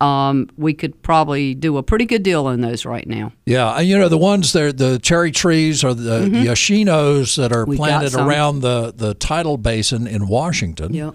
[0.00, 3.32] um, we could probably do a pretty good deal on those right now.
[3.46, 6.44] Yeah, you know the ones that the cherry trees or the Mhm.
[6.44, 10.92] Yoshinos that are We got planted around the the tidal basin in Washington.
[10.94, 11.14] Yep.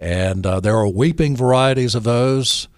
[0.00, 2.68] and uh, there are weeping varieties of those.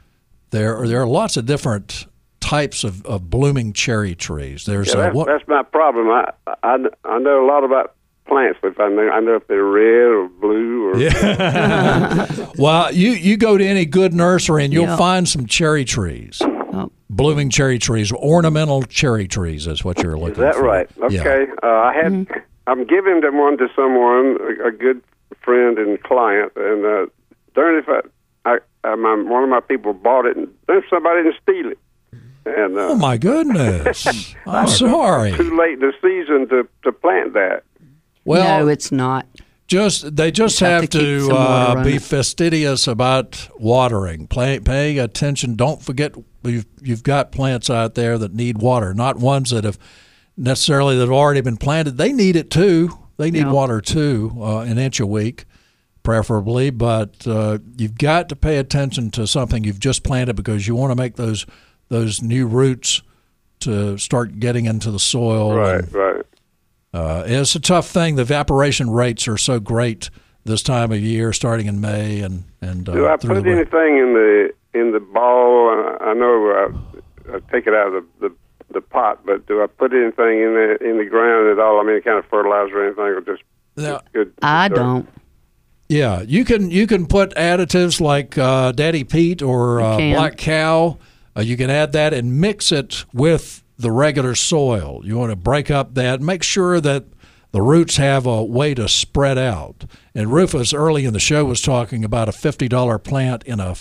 [0.52, 2.06] There are, there are lots of different
[2.40, 4.64] types of, of blooming cherry trees.
[4.64, 6.08] There's Yeah, that's, what, that's my problem.
[6.08, 7.94] I, I I know a lot about
[8.26, 12.26] plants, but if I know I know if they're red or blue or Yeah.
[12.58, 14.96] well, you you go to any good nursery and you'll Yeah.
[14.96, 16.40] find some cherry trees,
[16.72, 16.90] Oh.
[17.10, 20.44] blooming cherry trees, ornamental cherry trees is what you're looking for.
[20.48, 20.62] Is that for.
[20.64, 20.88] right?
[21.10, 21.20] Yeah.
[21.20, 21.52] Okay.
[21.62, 22.12] Uh, I had.
[22.12, 22.38] Mm-hmm.
[22.66, 25.02] I'm giving them one to someone, a, a good
[25.42, 27.06] friend and client, and uh,
[27.54, 28.00] darn if I,
[28.48, 31.78] I, I my, one of my people bought it, and then somebody didn't steal it.
[32.46, 34.34] And uh, Oh my goodness!
[34.46, 35.32] I'm sorry.
[35.32, 37.62] too late in the season to to plant that.
[38.24, 39.26] Well, no, it's not.
[39.66, 44.26] Just they just Just have have, to to, uh, be fastidious about watering.
[44.26, 45.54] Play, pay attention.
[45.54, 49.78] Don't forget you've you've got plants out there that need water, not ones that have
[50.36, 51.98] necessarily that have already been planted.
[51.98, 52.98] They need it too.
[53.16, 53.52] They need Yeah.
[53.52, 55.44] water too, uh, an inch a week,
[56.02, 56.70] preferably.
[56.70, 60.90] But uh, you've got to pay attention to something you've just planted because you want
[60.90, 61.46] to make those
[61.90, 63.02] those new roots
[63.60, 65.54] to start getting into the soil.
[65.54, 66.24] Right, and- right.
[66.94, 68.16] uh, it's a tough thing.
[68.16, 70.08] The evaporation rates are so great
[70.44, 73.98] this time of year, starting in May and and uh, Do I put the anything
[73.98, 75.68] in the in the ball?
[75.68, 78.34] I, I know I, I take it out of the, the
[78.72, 81.80] the pot, but do I put anything in the in the ground at all?
[81.80, 83.42] I mean, kind of fertilizer or anything, or just,
[83.76, 84.32] just good?
[84.40, 84.74] I dirt?
[84.76, 85.08] don't.
[85.88, 89.96] Yeah, you can you can put additives like uh, Daddy Pete or uh.
[89.96, 90.98] Black Kow
[91.36, 95.00] Uh, you can add that and mix it with the regular soil.
[95.04, 97.04] You want to break up that, make sure that
[97.52, 99.84] the roots have a way to spread out.
[100.14, 103.74] And Rufus early in the show was talking about a $50 plant in a,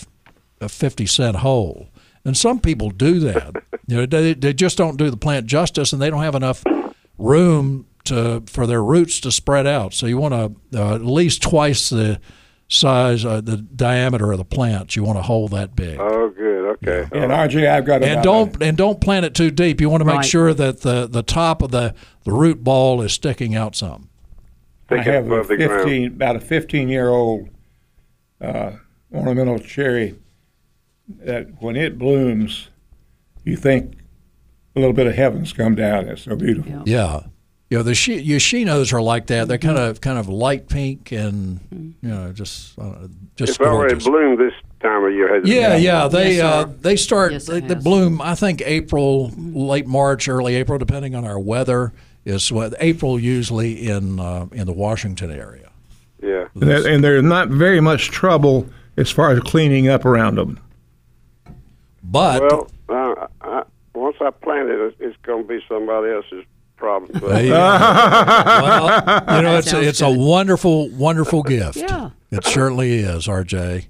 [0.62, 1.89] a 50 cent hole.
[2.25, 3.63] And some people do that.
[3.88, 6.63] you know, they, they just don't do the plant justice and they don't have enough
[7.17, 9.93] room to for their roots to spread out.
[9.93, 10.33] So you want
[10.71, 12.19] to uh, at least twice the
[12.69, 14.95] size, uh, the diameter of the plant.
[14.95, 15.99] You want to hold that big.
[15.99, 16.65] Oh, good.
[16.84, 17.01] Okay.
[17.12, 19.82] And RJ, I've got and don't and don't plant it too deep.
[19.82, 20.25] You want to make Right.
[20.25, 24.08] sure that the, the top of the, the root ball is sticking out some.
[24.91, 25.84] I have a above the ground.
[25.84, 27.49] 15, about a 15 year old
[28.39, 28.71] uh,
[29.13, 30.15] ornamental cherry
[31.21, 32.69] that when it blooms,
[33.43, 33.95] you think
[34.75, 36.08] a little bit of heaven's come down.
[36.08, 36.84] It's so beautiful.
[36.86, 37.21] Yeah.
[37.69, 39.47] You know, the Yoshi- Yoshinos are like that.
[39.47, 41.60] They're kind of kind of light pink and
[42.01, 44.08] you know just uh, just It's already gorgeous.
[44.08, 45.27] bloomed this time of year.
[45.36, 45.82] hasn't Yeah, it?
[45.84, 46.08] yeah.
[46.08, 48.21] They Yes, uh, they start Yes, they, they bloom.
[48.21, 51.93] I think April, late March, early April, depending on our weather.
[52.25, 55.69] Is what April usually in uh, in the Washington area.
[56.21, 56.47] Yeah.
[56.55, 60.60] And, there- and there's not very much trouble as far as cleaning up around them.
[62.03, 63.63] But Well, uh, I,
[63.95, 66.43] once I plant it, it's, it's going to be somebody else's
[66.79, 67.11] problem.
[67.13, 67.49] But Well, you
[69.43, 71.77] know, That it's a, it's a wonderful, wonderful gift.
[71.77, 72.11] Yeah.
[72.31, 73.87] It certainly is, RJ.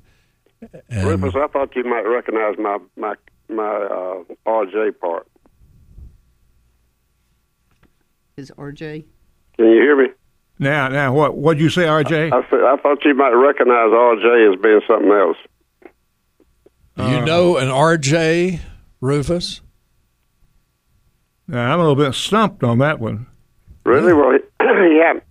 [0.89, 3.15] And Rufus, I thought you might recognize my my
[3.47, 5.27] my uh, RJ part.
[8.37, 9.05] Is RJ?
[9.57, 10.09] Can you hear me?
[10.57, 12.33] Now, now, what what'd you say, RJ?
[12.33, 15.37] I said I thought you might recognize RJ as being something else.
[16.97, 18.59] you know an RJ
[19.01, 19.61] Rufus?
[21.49, 23.25] Now, I'm a little bit stumped on that one.
[23.83, 24.13] Really?
[24.13, 25.23] Well, he, he happened,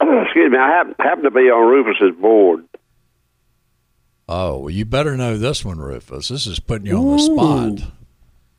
[0.00, 0.56] excuse me.
[0.56, 2.64] I happen, happened to be on Rufus's board.
[4.28, 6.28] Oh, well, you better know this one, Rufus.
[6.28, 7.90] This is putting you on the spot.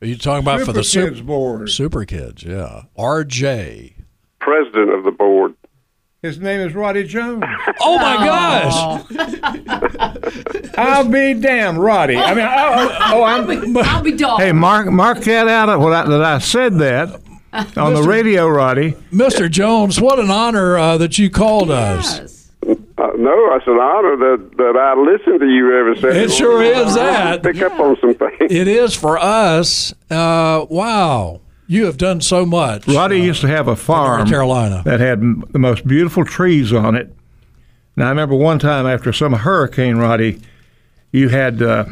[0.02, 1.70] Are you talking about for the Super super, Kids board.
[1.70, 2.42] super kids?
[2.42, 3.94] Yeah, RJ.
[4.40, 5.54] President of the board.
[6.24, 7.44] His name is Roddy Jones.
[7.86, 9.02] Oh my gosh!
[10.78, 12.16] I'll be damned, Roddy.
[12.16, 13.76] I mean, oh, oh, oh, I'm.
[13.76, 14.40] I'll be dog.
[14.40, 17.20] Hey, mark mark that out of what I, that I said that
[17.76, 18.92] on the radio, Roddy.
[19.12, 19.50] Mr.
[19.50, 22.50] Jones, what an honor uh, that you called us.
[22.62, 26.20] Uh, no, it's an honor that, that I listen to you every Saturday.
[26.20, 27.42] It sure is that.
[27.42, 28.50] Pick up on some things.
[28.50, 29.92] It is for us.
[30.10, 32.86] Uh, wow, you have done so much.
[32.86, 34.82] Roddy used to have a farm North Carolina.
[34.84, 37.12] that had m- the most beautiful trees on it.
[37.96, 40.40] And I remember one time after some hurricane, Roddy,
[41.12, 41.84] you had uh,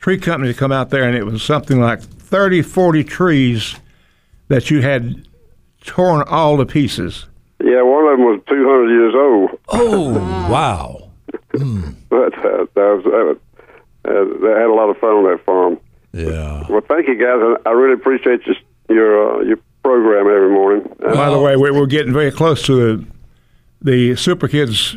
[0.00, 3.76] tree company to come out there, and it was something like 30, 40 trees
[4.48, 5.26] that you had
[5.84, 7.26] torn all to pieces.
[7.62, 9.60] Yeah, one of them was 200 years old.
[9.68, 10.12] Oh,
[10.50, 11.10] wow.
[12.10, 15.78] But uh, that was, uh, uh, they had a lot of fun on that farm.
[16.12, 16.66] Yeah.
[16.68, 17.56] Well, thank you guys.
[17.64, 18.56] I I really appreciate your
[18.88, 20.88] your, uh, your program every morning.
[21.04, 23.04] Uh, By the way, we- we're getting very close to the,
[23.82, 24.96] the Super Kids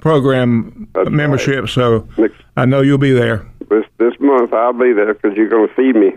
[0.00, 3.46] program That's membership, so Next, I know you'll be there.
[3.68, 6.12] this this month I'll be there because you're going to feed me.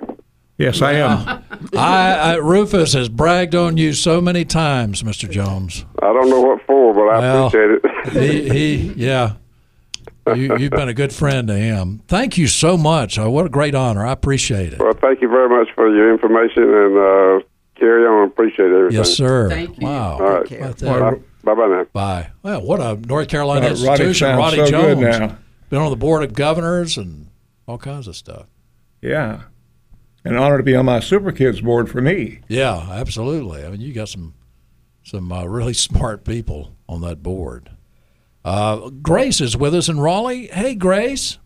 [0.58, 1.44] Yes, I am.
[1.76, 5.28] I, I Rufus has bragged on you so many times, Mr.
[5.30, 5.86] Jones.
[6.04, 7.80] I don't know what for, but I Well, appreciate
[8.14, 8.52] He, it.
[8.52, 9.34] he yeah.
[10.28, 12.02] You, you've been a good friend to him.
[12.08, 13.18] Thank you so much.
[13.18, 14.06] Uh, what a great honor.
[14.06, 14.80] I appreciate it.
[14.80, 16.98] well, thank you very much for your information and
[17.44, 18.28] uh, carry on.
[18.28, 18.98] Appreciate everything.
[18.98, 19.50] Yes, sir.
[19.50, 19.88] Thank you.
[19.88, 20.14] Wow.
[20.14, 20.46] All right.
[20.48, 21.20] Take care.
[21.44, 21.86] Bye bye now.
[21.92, 22.30] Bye.
[22.44, 24.14] Well, what a North Carolina Uh, Roddy institution.
[24.28, 25.00] sounds Roddy so Jones.
[25.00, 25.38] good now.
[25.72, 27.28] Been on the board of governors and
[27.68, 28.46] all kinds of stuff.
[29.02, 29.42] Yeah.
[30.24, 32.42] An honor to be on my Super Kids board for me.
[32.48, 33.66] Yeah, absolutely.
[33.66, 34.36] I mean, you got some
[35.04, 37.72] some uh, really smart people on that board.
[38.44, 40.48] Uh, Grace is with us in Raleigh.
[40.48, 41.38] Hey, Grace.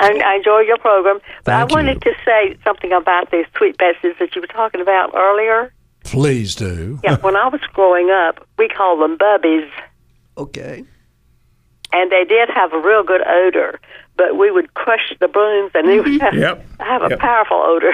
[0.00, 3.76] I, I enjoy your program, but Thank I wanted to say something about these sweet
[3.78, 5.72] betses that you were talking about earlier.
[6.02, 6.98] Please do.
[7.04, 9.70] Yeah, when I was growing up, we called them bubbies,
[10.36, 10.84] Okay.
[11.92, 13.78] and they did have a real good odor.
[14.16, 16.64] But we would crush the blooms, and they would have, Yep.
[16.80, 17.18] have a Yep.
[17.18, 17.92] powerful odor.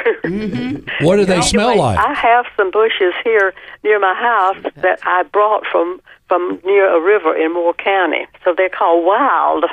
[1.01, 1.99] What do they smell like?
[1.99, 3.53] I have some bushes here
[3.83, 8.27] near my house that I brought from from near a river in Moore County.
[8.45, 9.65] So they're called wild,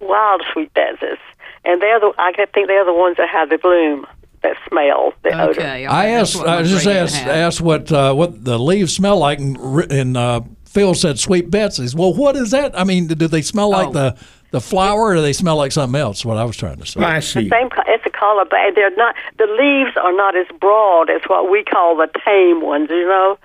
[0.00, 1.18] wild sweet betses,
[1.64, 4.06] and they're the I think they're the ones that have the bloom
[4.42, 5.40] that smell the.
[5.50, 5.86] Okay.
[5.86, 6.46] all I right, that's asked.
[6.46, 9.56] I just asked asked what uh, what the leaves smell like, and,
[9.92, 11.94] and uh, Phil said sweet Betsy's.
[11.94, 12.76] Well, what is that?
[12.78, 13.92] I mean, do they smell like Oh.
[13.92, 14.16] the
[14.52, 16.24] the flower, or do they smell like something else?
[16.24, 17.00] What I was trying to say.
[17.00, 17.44] I see.
[17.44, 19.14] The same, it's a color, but they're not.
[19.38, 23.38] The leaves are not as broad as what we call the tame ones, you know.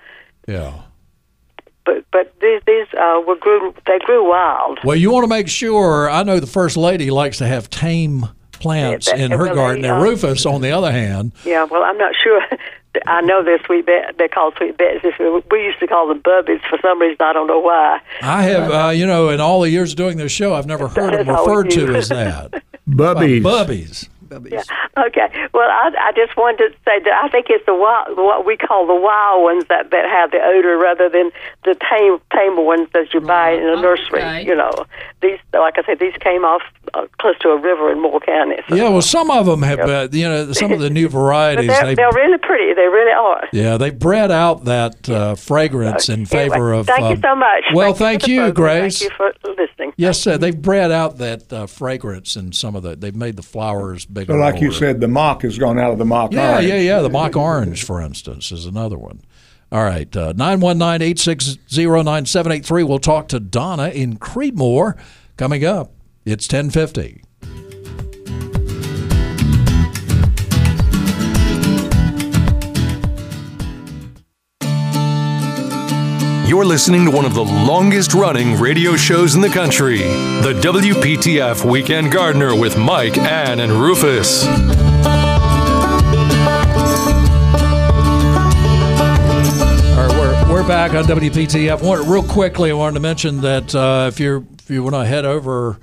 [0.46, 0.82] Yeah.
[1.84, 3.74] But but these these uh, were grew.
[3.86, 4.78] They grew wild.
[4.84, 6.08] Well, you want to make sure.
[6.10, 9.82] I know the first lady likes to have tame plants Yeah, in her well, garden.
[9.82, 12.42] they, And uh, Rufus, on the other hand, Yeah, well, I'm not sure.
[13.06, 13.86] I know they're sweet.
[13.86, 15.02] Be- they're called sweet betties.
[15.50, 17.16] We used to call them bubbies for some reason.
[17.20, 18.00] I don't know why.
[18.22, 21.12] I have, uh, you know, in all the years doing this show, I've never heard
[21.14, 22.62] them referred to as that.
[22.88, 23.42] Bubbies.
[23.42, 24.08] Bubbies.
[24.50, 24.62] Yeah.
[25.06, 25.28] Okay.
[25.54, 28.56] Well, I, I just wanted to say that I think it's the wild, what we
[28.56, 31.30] call the wild ones that, that have the odor rather than
[31.64, 34.20] the tame tame ones that you buy in a nursery.
[34.20, 34.44] Okay.
[34.46, 34.84] You know,
[35.22, 36.62] these like I said, these came off
[36.94, 38.56] uh, close to a river in Moore County.
[38.68, 38.74] So.
[38.74, 41.66] Yeah, well, some of them have, uh, you know, some of the new But varieties.
[41.68, 42.74] they're, they, they're really pretty.
[42.74, 43.48] They really are.
[43.52, 46.86] yeah, they bred out that uh, fragrance in favor Anyway, of.
[46.86, 47.64] Thank you um, so much.
[47.74, 48.80] Well, thank, thank you, you, for the program.
[48.82, 48.98] Grace.
[48.98, 49.92] Thank you for listening.
[49.96, 50.38] Yes, sir.
[50.38, 52.96] They've bred out that uh, fragrance in some of the.
[52.96, 54.32] They've made the flowers bigger.
[54.32, 56.32] So, like you said, the mock has gone out of the mock.
[56.32, 56.68] Yeah, orange.
[56.68, 57.00] yeah, yeah.
[57.00, 59.20] The mock orange, for instance, is another one.
[59.70, 62.82] All right, uh, nine one nine eight six zero nine seven eight three.
[62.82, 64.98] We'll talk to Donna in Creedmoor
[65.36, 65.92] coming up.
[66.30, 67.22] It's ten fifty.
[76.46, 81.64] You're listening to one of the longest running radio shows in the country, the WPTF
[81.64, 84.44] Weekend Gardener with Mike, Ann, and Rufus.
[84.44, 84.52] All
[90.06, 92.06] right, we're, we're back on WPTF.
[92.06, 95.24] Real quickly, I wanted to mention that uh, if you're if you want to head
[95.24, 95.78] over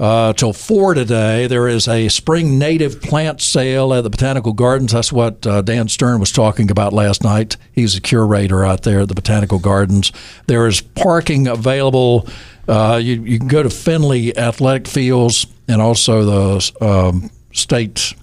[0.00, 4.92] uh, till four today, there is a spring native plant sale at the Botanical Gardens.
[4.92, 7.58] That's what uh, Dan Stern was talking about last night.
[7.70, 10.10] He's a curator out there at the Botanical Gardens.
[10.46, 12.26] There is parking available.
[12.66, 18.14] Uh, you, you can go to Finley Athletic Fields and also the um, state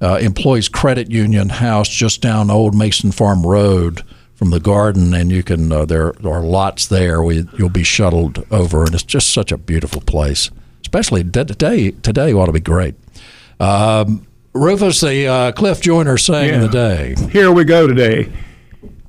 [0.00, 4.02] uh, Employees Credit Union house just down Old Mason Farm Road
[4.36, 7.22] from the garden, and you can uh, there are lots there.
[7.22, 10.50] We, you'll be shuttled over, and it's just such a beautiful place.
[10.94, 12.94] Especially today, today ought to be great.
[13.58, 16.60] Um, Rufus, the uh, Cliff Joyner saying Yeah.
[16.60, 17.14] the day.
[17.32, 18.30] Here we go today.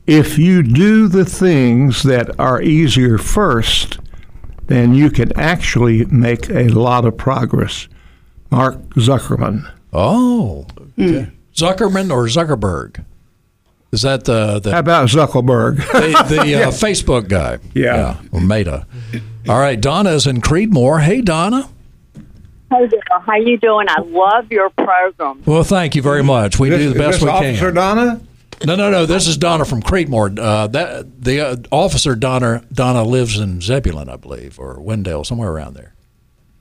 [0.07, 3.99] If you do the things that are easier first,
[4.65, 7.87] then you can actually make a lot of progress.
[8.49, 9.71] Mark Zuckerman.
[9.93, 10.65] Oh,
[10.99, 11.29] okay.
[11.53, 13.05] Zuckerman or Zuckerberg?
[13.91, 15.77] Is that the the How about Zuckerberg?
[15.91, 17.59] the, the uh, Facebook guy?
[17.75, 18.17] Yeah.
[18.31, 18.87] or Meta.
[19.47, 21.03] All right, Donna's in Creedmoor.
[21.03, 21.69] Hey, Donna.
[22.77, 23.87] Hey there, how you doing?
[23.89, 25.41] I love your program.
[25.45, 26.59] Well, thank you very much.
[26.59, 27.49] We This- do the best is we this can.
[27.51, 28.21] Officer Donna?
[28.65, 29.05] No, no, no.
[29.05, 30.39] This is Donna from Creedmoor.
[30.39, 35.51] Uh, that the uh, officer Donna Donna lives in Zebulon, I believe, or Wendell, somewhere
[35.51, 35.93] around there.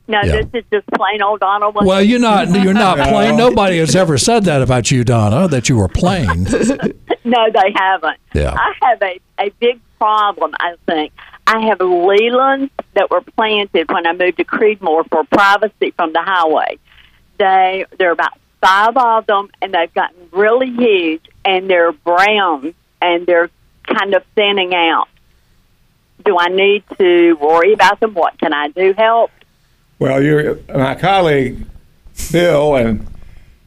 [0.07, 0.43] No, Yeah.
[0.43, 1.75] this is just plain old Donald.
[1.81, 3.37] Well, you're not you're not plain.
[3.37, 6.45] Nobody has ever said that about you, Donna, that you were plain.
[7.25, 8.19] no, they haven't.
[8.35, 8.55] Yeah.
[8.57, 11.12] I have a, a big problem, I think.
[11.47, 16.22] I have Leylands that were planted when I moved to Creedmoor for privacy from the
[16.22, 16.78] highway.
[17.38, 22.74] They there are about five of them, and they've gotten really huge, and they're brown,
[23.03, 23.51] and they're
[23.82, 25.09] kind of thinning out.
[26.24, 28.14] Do I need to worry about them?
[28.14, 28.95] What can I do?
[28.97, 29.30] Help?
[29.99, 31.66] Well, you're, my colleague
[32.32, 33.07] Bill and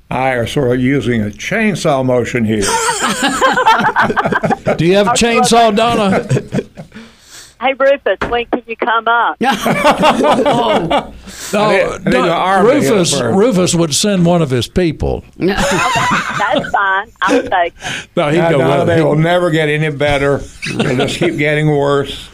[0.10, 2.62] I are sort of using a chainsaw motion here.
[4.78, 6.26] Do you have a chainsaw, Donna?
[7.60, 9.38] Hey, Rufus, when can you come up?
[10.40, 11.14] Oh,
[11.54, 13.22] no, I need- I need Don- an arm to hit it Rufus.
[13.22, 15.24] Rufus would send one of his people.
[15.38, 17.08] That's fine.
[17.22, 18.10] I'll take it.
[18.16, 19.04] No, he'd Now, go Donna, with they it.
[19.04, 20.40] will never get any better.
[20.76, 22.30] They'll just keep getting worse.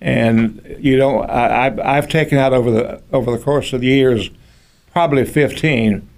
[0.00, 1.28] And you don't.
[1.28, 4.30] I, I've, I've taken out over the over the course of the years,
[4.92, 6.08] probably fifteen,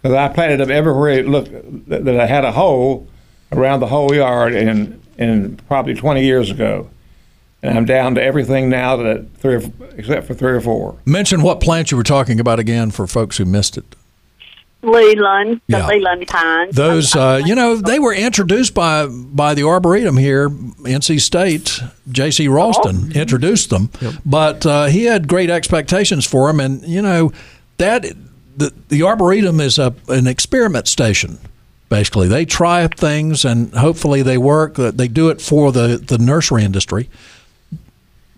[0.00, 1.50] because I planted them everywhere it looked
[1.88, 3.08] that, that I had a hole
[3.50, 6.88] around the whole yard, in in probably twenty years ago.
[7.62, 9.62] And I'm down to everything now that three, or,
[9.96, 10.96] except for three or four.
[11.04, 13.84] Mention what plant you were talking about again for folks who missed it.
[14.84, 15.86] Leyland, the Yeah.
[15.86, 16.72] Leyland kind.
[16.72, 21.80] Those, uh, you know, they were introduced by by the Arboretum here, NC State.
[22.10, 22.48] J.C.
[22.48, 23.90] Raulston introduced them,
[24.26, 27.30] but uh, he had great expectations for them, and you know
[27.78, 28.04] that
[28.56, 31.38] the the Arboretum is a an experiment station.
[31.88, 34.78] Basically, they try things and hopefully they work.
[34.80, 37.08] Uh, They do it for the the nursery industry,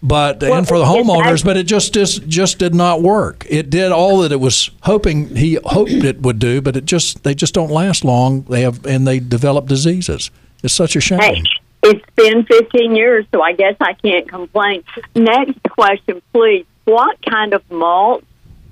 [0.04, 3.46] but and for the homeowners, but it just just just did not work.
[3.48, 7.24] It did all that it was hoping he hoped it would do, but it just
[7.24, 8.42] they just don't last long.
[8.42, 10.30] They have and they develop diseases.
[10.62, 11.20] It's such a shame.
[11.20, 11.42] Hey,
[11.82, 14.84] it's been 15 years, so I guess I can't complain.
[15.16, 16.66] Next question, please.
[16.84, 18.24] What kind of mulch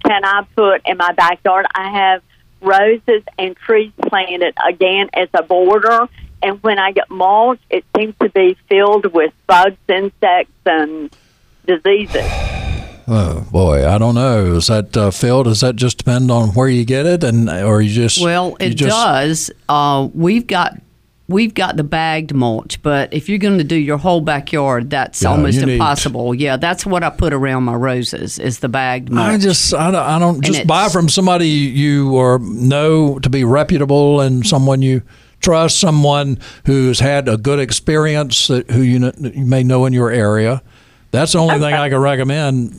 [0.05, 1.65] can I put in my backyard?
[1.75, 2.23] I have
[2.61, 6.09] roses and trees planted again as a border,
[6.43, 11.15] and when I get mulch, it seems to be filled with bugs, insects, and
[11.67, 12.25] diseases.
[13.09, 14.55] Oh boy, I don't know.
[14.57, 15.43] Is that uh, Phil?
[15.43, 18.71] Does that just depend on where you get it, and or you just Well, it
[18.75, 19.51] just- does.
[19.69, 20.79] Uh, we've got
[21.29, 25.23] we've got the bagged mulch, but if you're going to do your whole backyard, that's
[25.23, 26.35] Yeah, almost you need- impossible.
[26.35, 29.35] Yeah, that's what I put around my roses is the bagged mulch.
[29.35, 33.43] I just I don't, I don't just buy from somebody you or know to be
[33.45, 35.03] reputable and someone you
[35.41, 39.93] trust, someone who's had a good experience that, who you, kn- you may know in
[39.93, 40.63] your area.
[41.13, 42.79] That's the only thing I can recommend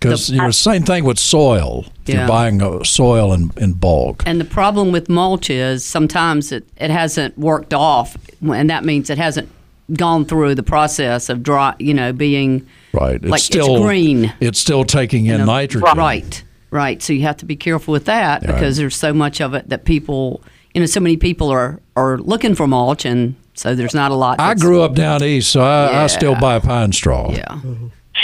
[0.00, 1.84] because you know same thing with soil.
[2.06, 2.18] If Yeah.
[2.20, 4.22] you're buying uh, soil in, in bulk.
[4.26, 9.10] And the problem with mulch is sometimes it, it hasn't worked off, and that means
[9.10, 9.48] it hasn't
[9.94, 13.16] gone through the process of dry, you know, being Right.
[13.16, 14.32] It's like still it's green.
[14.40, 15.98] It's still taking in you know, nitrogen.
[15.98, 17.02] Right, right.
[17.02, 18.54] So you have to be careful with that Right.
[18.54, 20.42] because there's so much of it that people,
[20.74, 24.14] you know, so many people are are looking for mulch, and so there's not a
[24.14, 24.40] lot.
[24.40, 27.30] I grew up down east, so I, I still buy pine straw.
[27.32, 27.60] Yeah.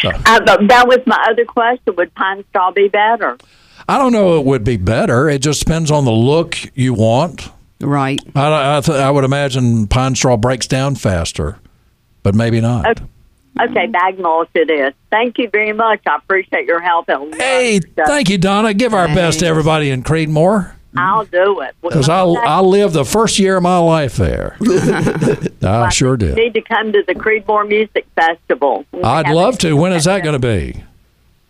[0.05, 1.95] Uh, that was my other question.
[1.97, 3.37] Would pine straw be better?
[3.89, 5.29] I don't know it would be better.
[5.29, 7.51] It just depends on the look you want.
[7.81, 8.21] Right.
[8.37, 11.59] I, I, th- I would imagine pine straw breaks down faster,
[12.23, 12.87] but maybe not.
[12.87, 13.05] Okay,
[13.61, 14.95] okay bag mulch it is.
[15.11, 16.01] Thank you very much.
[16.07, 17.07] I appreciate your help.
[17.09, 18.75] Hey, thank you, Donna.
[18.75, 20.73] Give our best to everybody in Creedmoor.
[20.91, 20.99] Mm-hmm.
[20.99, 21.75] I'll do it.
[21.83, 24.57] Because I, I lived the first year of my life there.
[25.63, 26.37] I sure did.
[26.37, 28.85] need to come to the Creedmoor Music Festival.
[29.03, 29.75] I'd love to.
[29.77, 30.83] When is that going to be?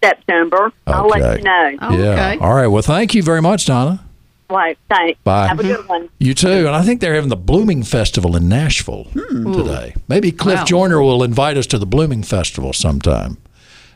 [0.03, 0.72] September.
[0.86, 1.76] I'll let you know.
[1.80, 2.36] Oh, yeah.
[2.41, 2.66] All right.
[2.66, 4.05] Well, thank you very much, Donna.
[4.51, 5.20] Right, thanks.
[5.22, 5.47] Bye.
[5.47, 5.88] Have a good mm-hmm.
[5.88, 6.09] one.
[6.18, 6.66] You too.
[6.66, 9.53] And I think they're having the Blooming Festival in Nashville hmm.
[9.53, 9.95] today.
[10.09, 10.64] Maybe Cliff Wow.
[10.64, 13.38] Joyner will invite us to the Blooming Festival sometime.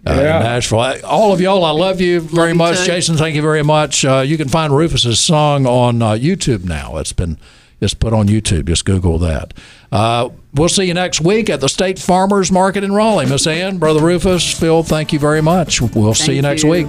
[0.06, 0.36] Uh, Yeah.
[0.38, 0.80] in Nashville.
[0.80, 2.78] I- All of y'all, I love you very you much.
[2.80, 2.86] too.
[2.86, 4.04] Jason, thank you very much.
[4.04, 6.96] Uh, you can find Rufus's song on uh, YouTube now.
[6.98, 7.38] It's been
[7.80, 8.66] it's put on YouTube.
[8.66, 9.52] Just Google that.
[9.92, 13.26] Uh, we'll see you next week at the State Farmers Market in Raleigh.
[13.26, 15.80] Miss Ann, Brother Rufus, Phil, thank you very much.
[15.82, 16.70] We'll see you next you.
[16.70, 16.88] week.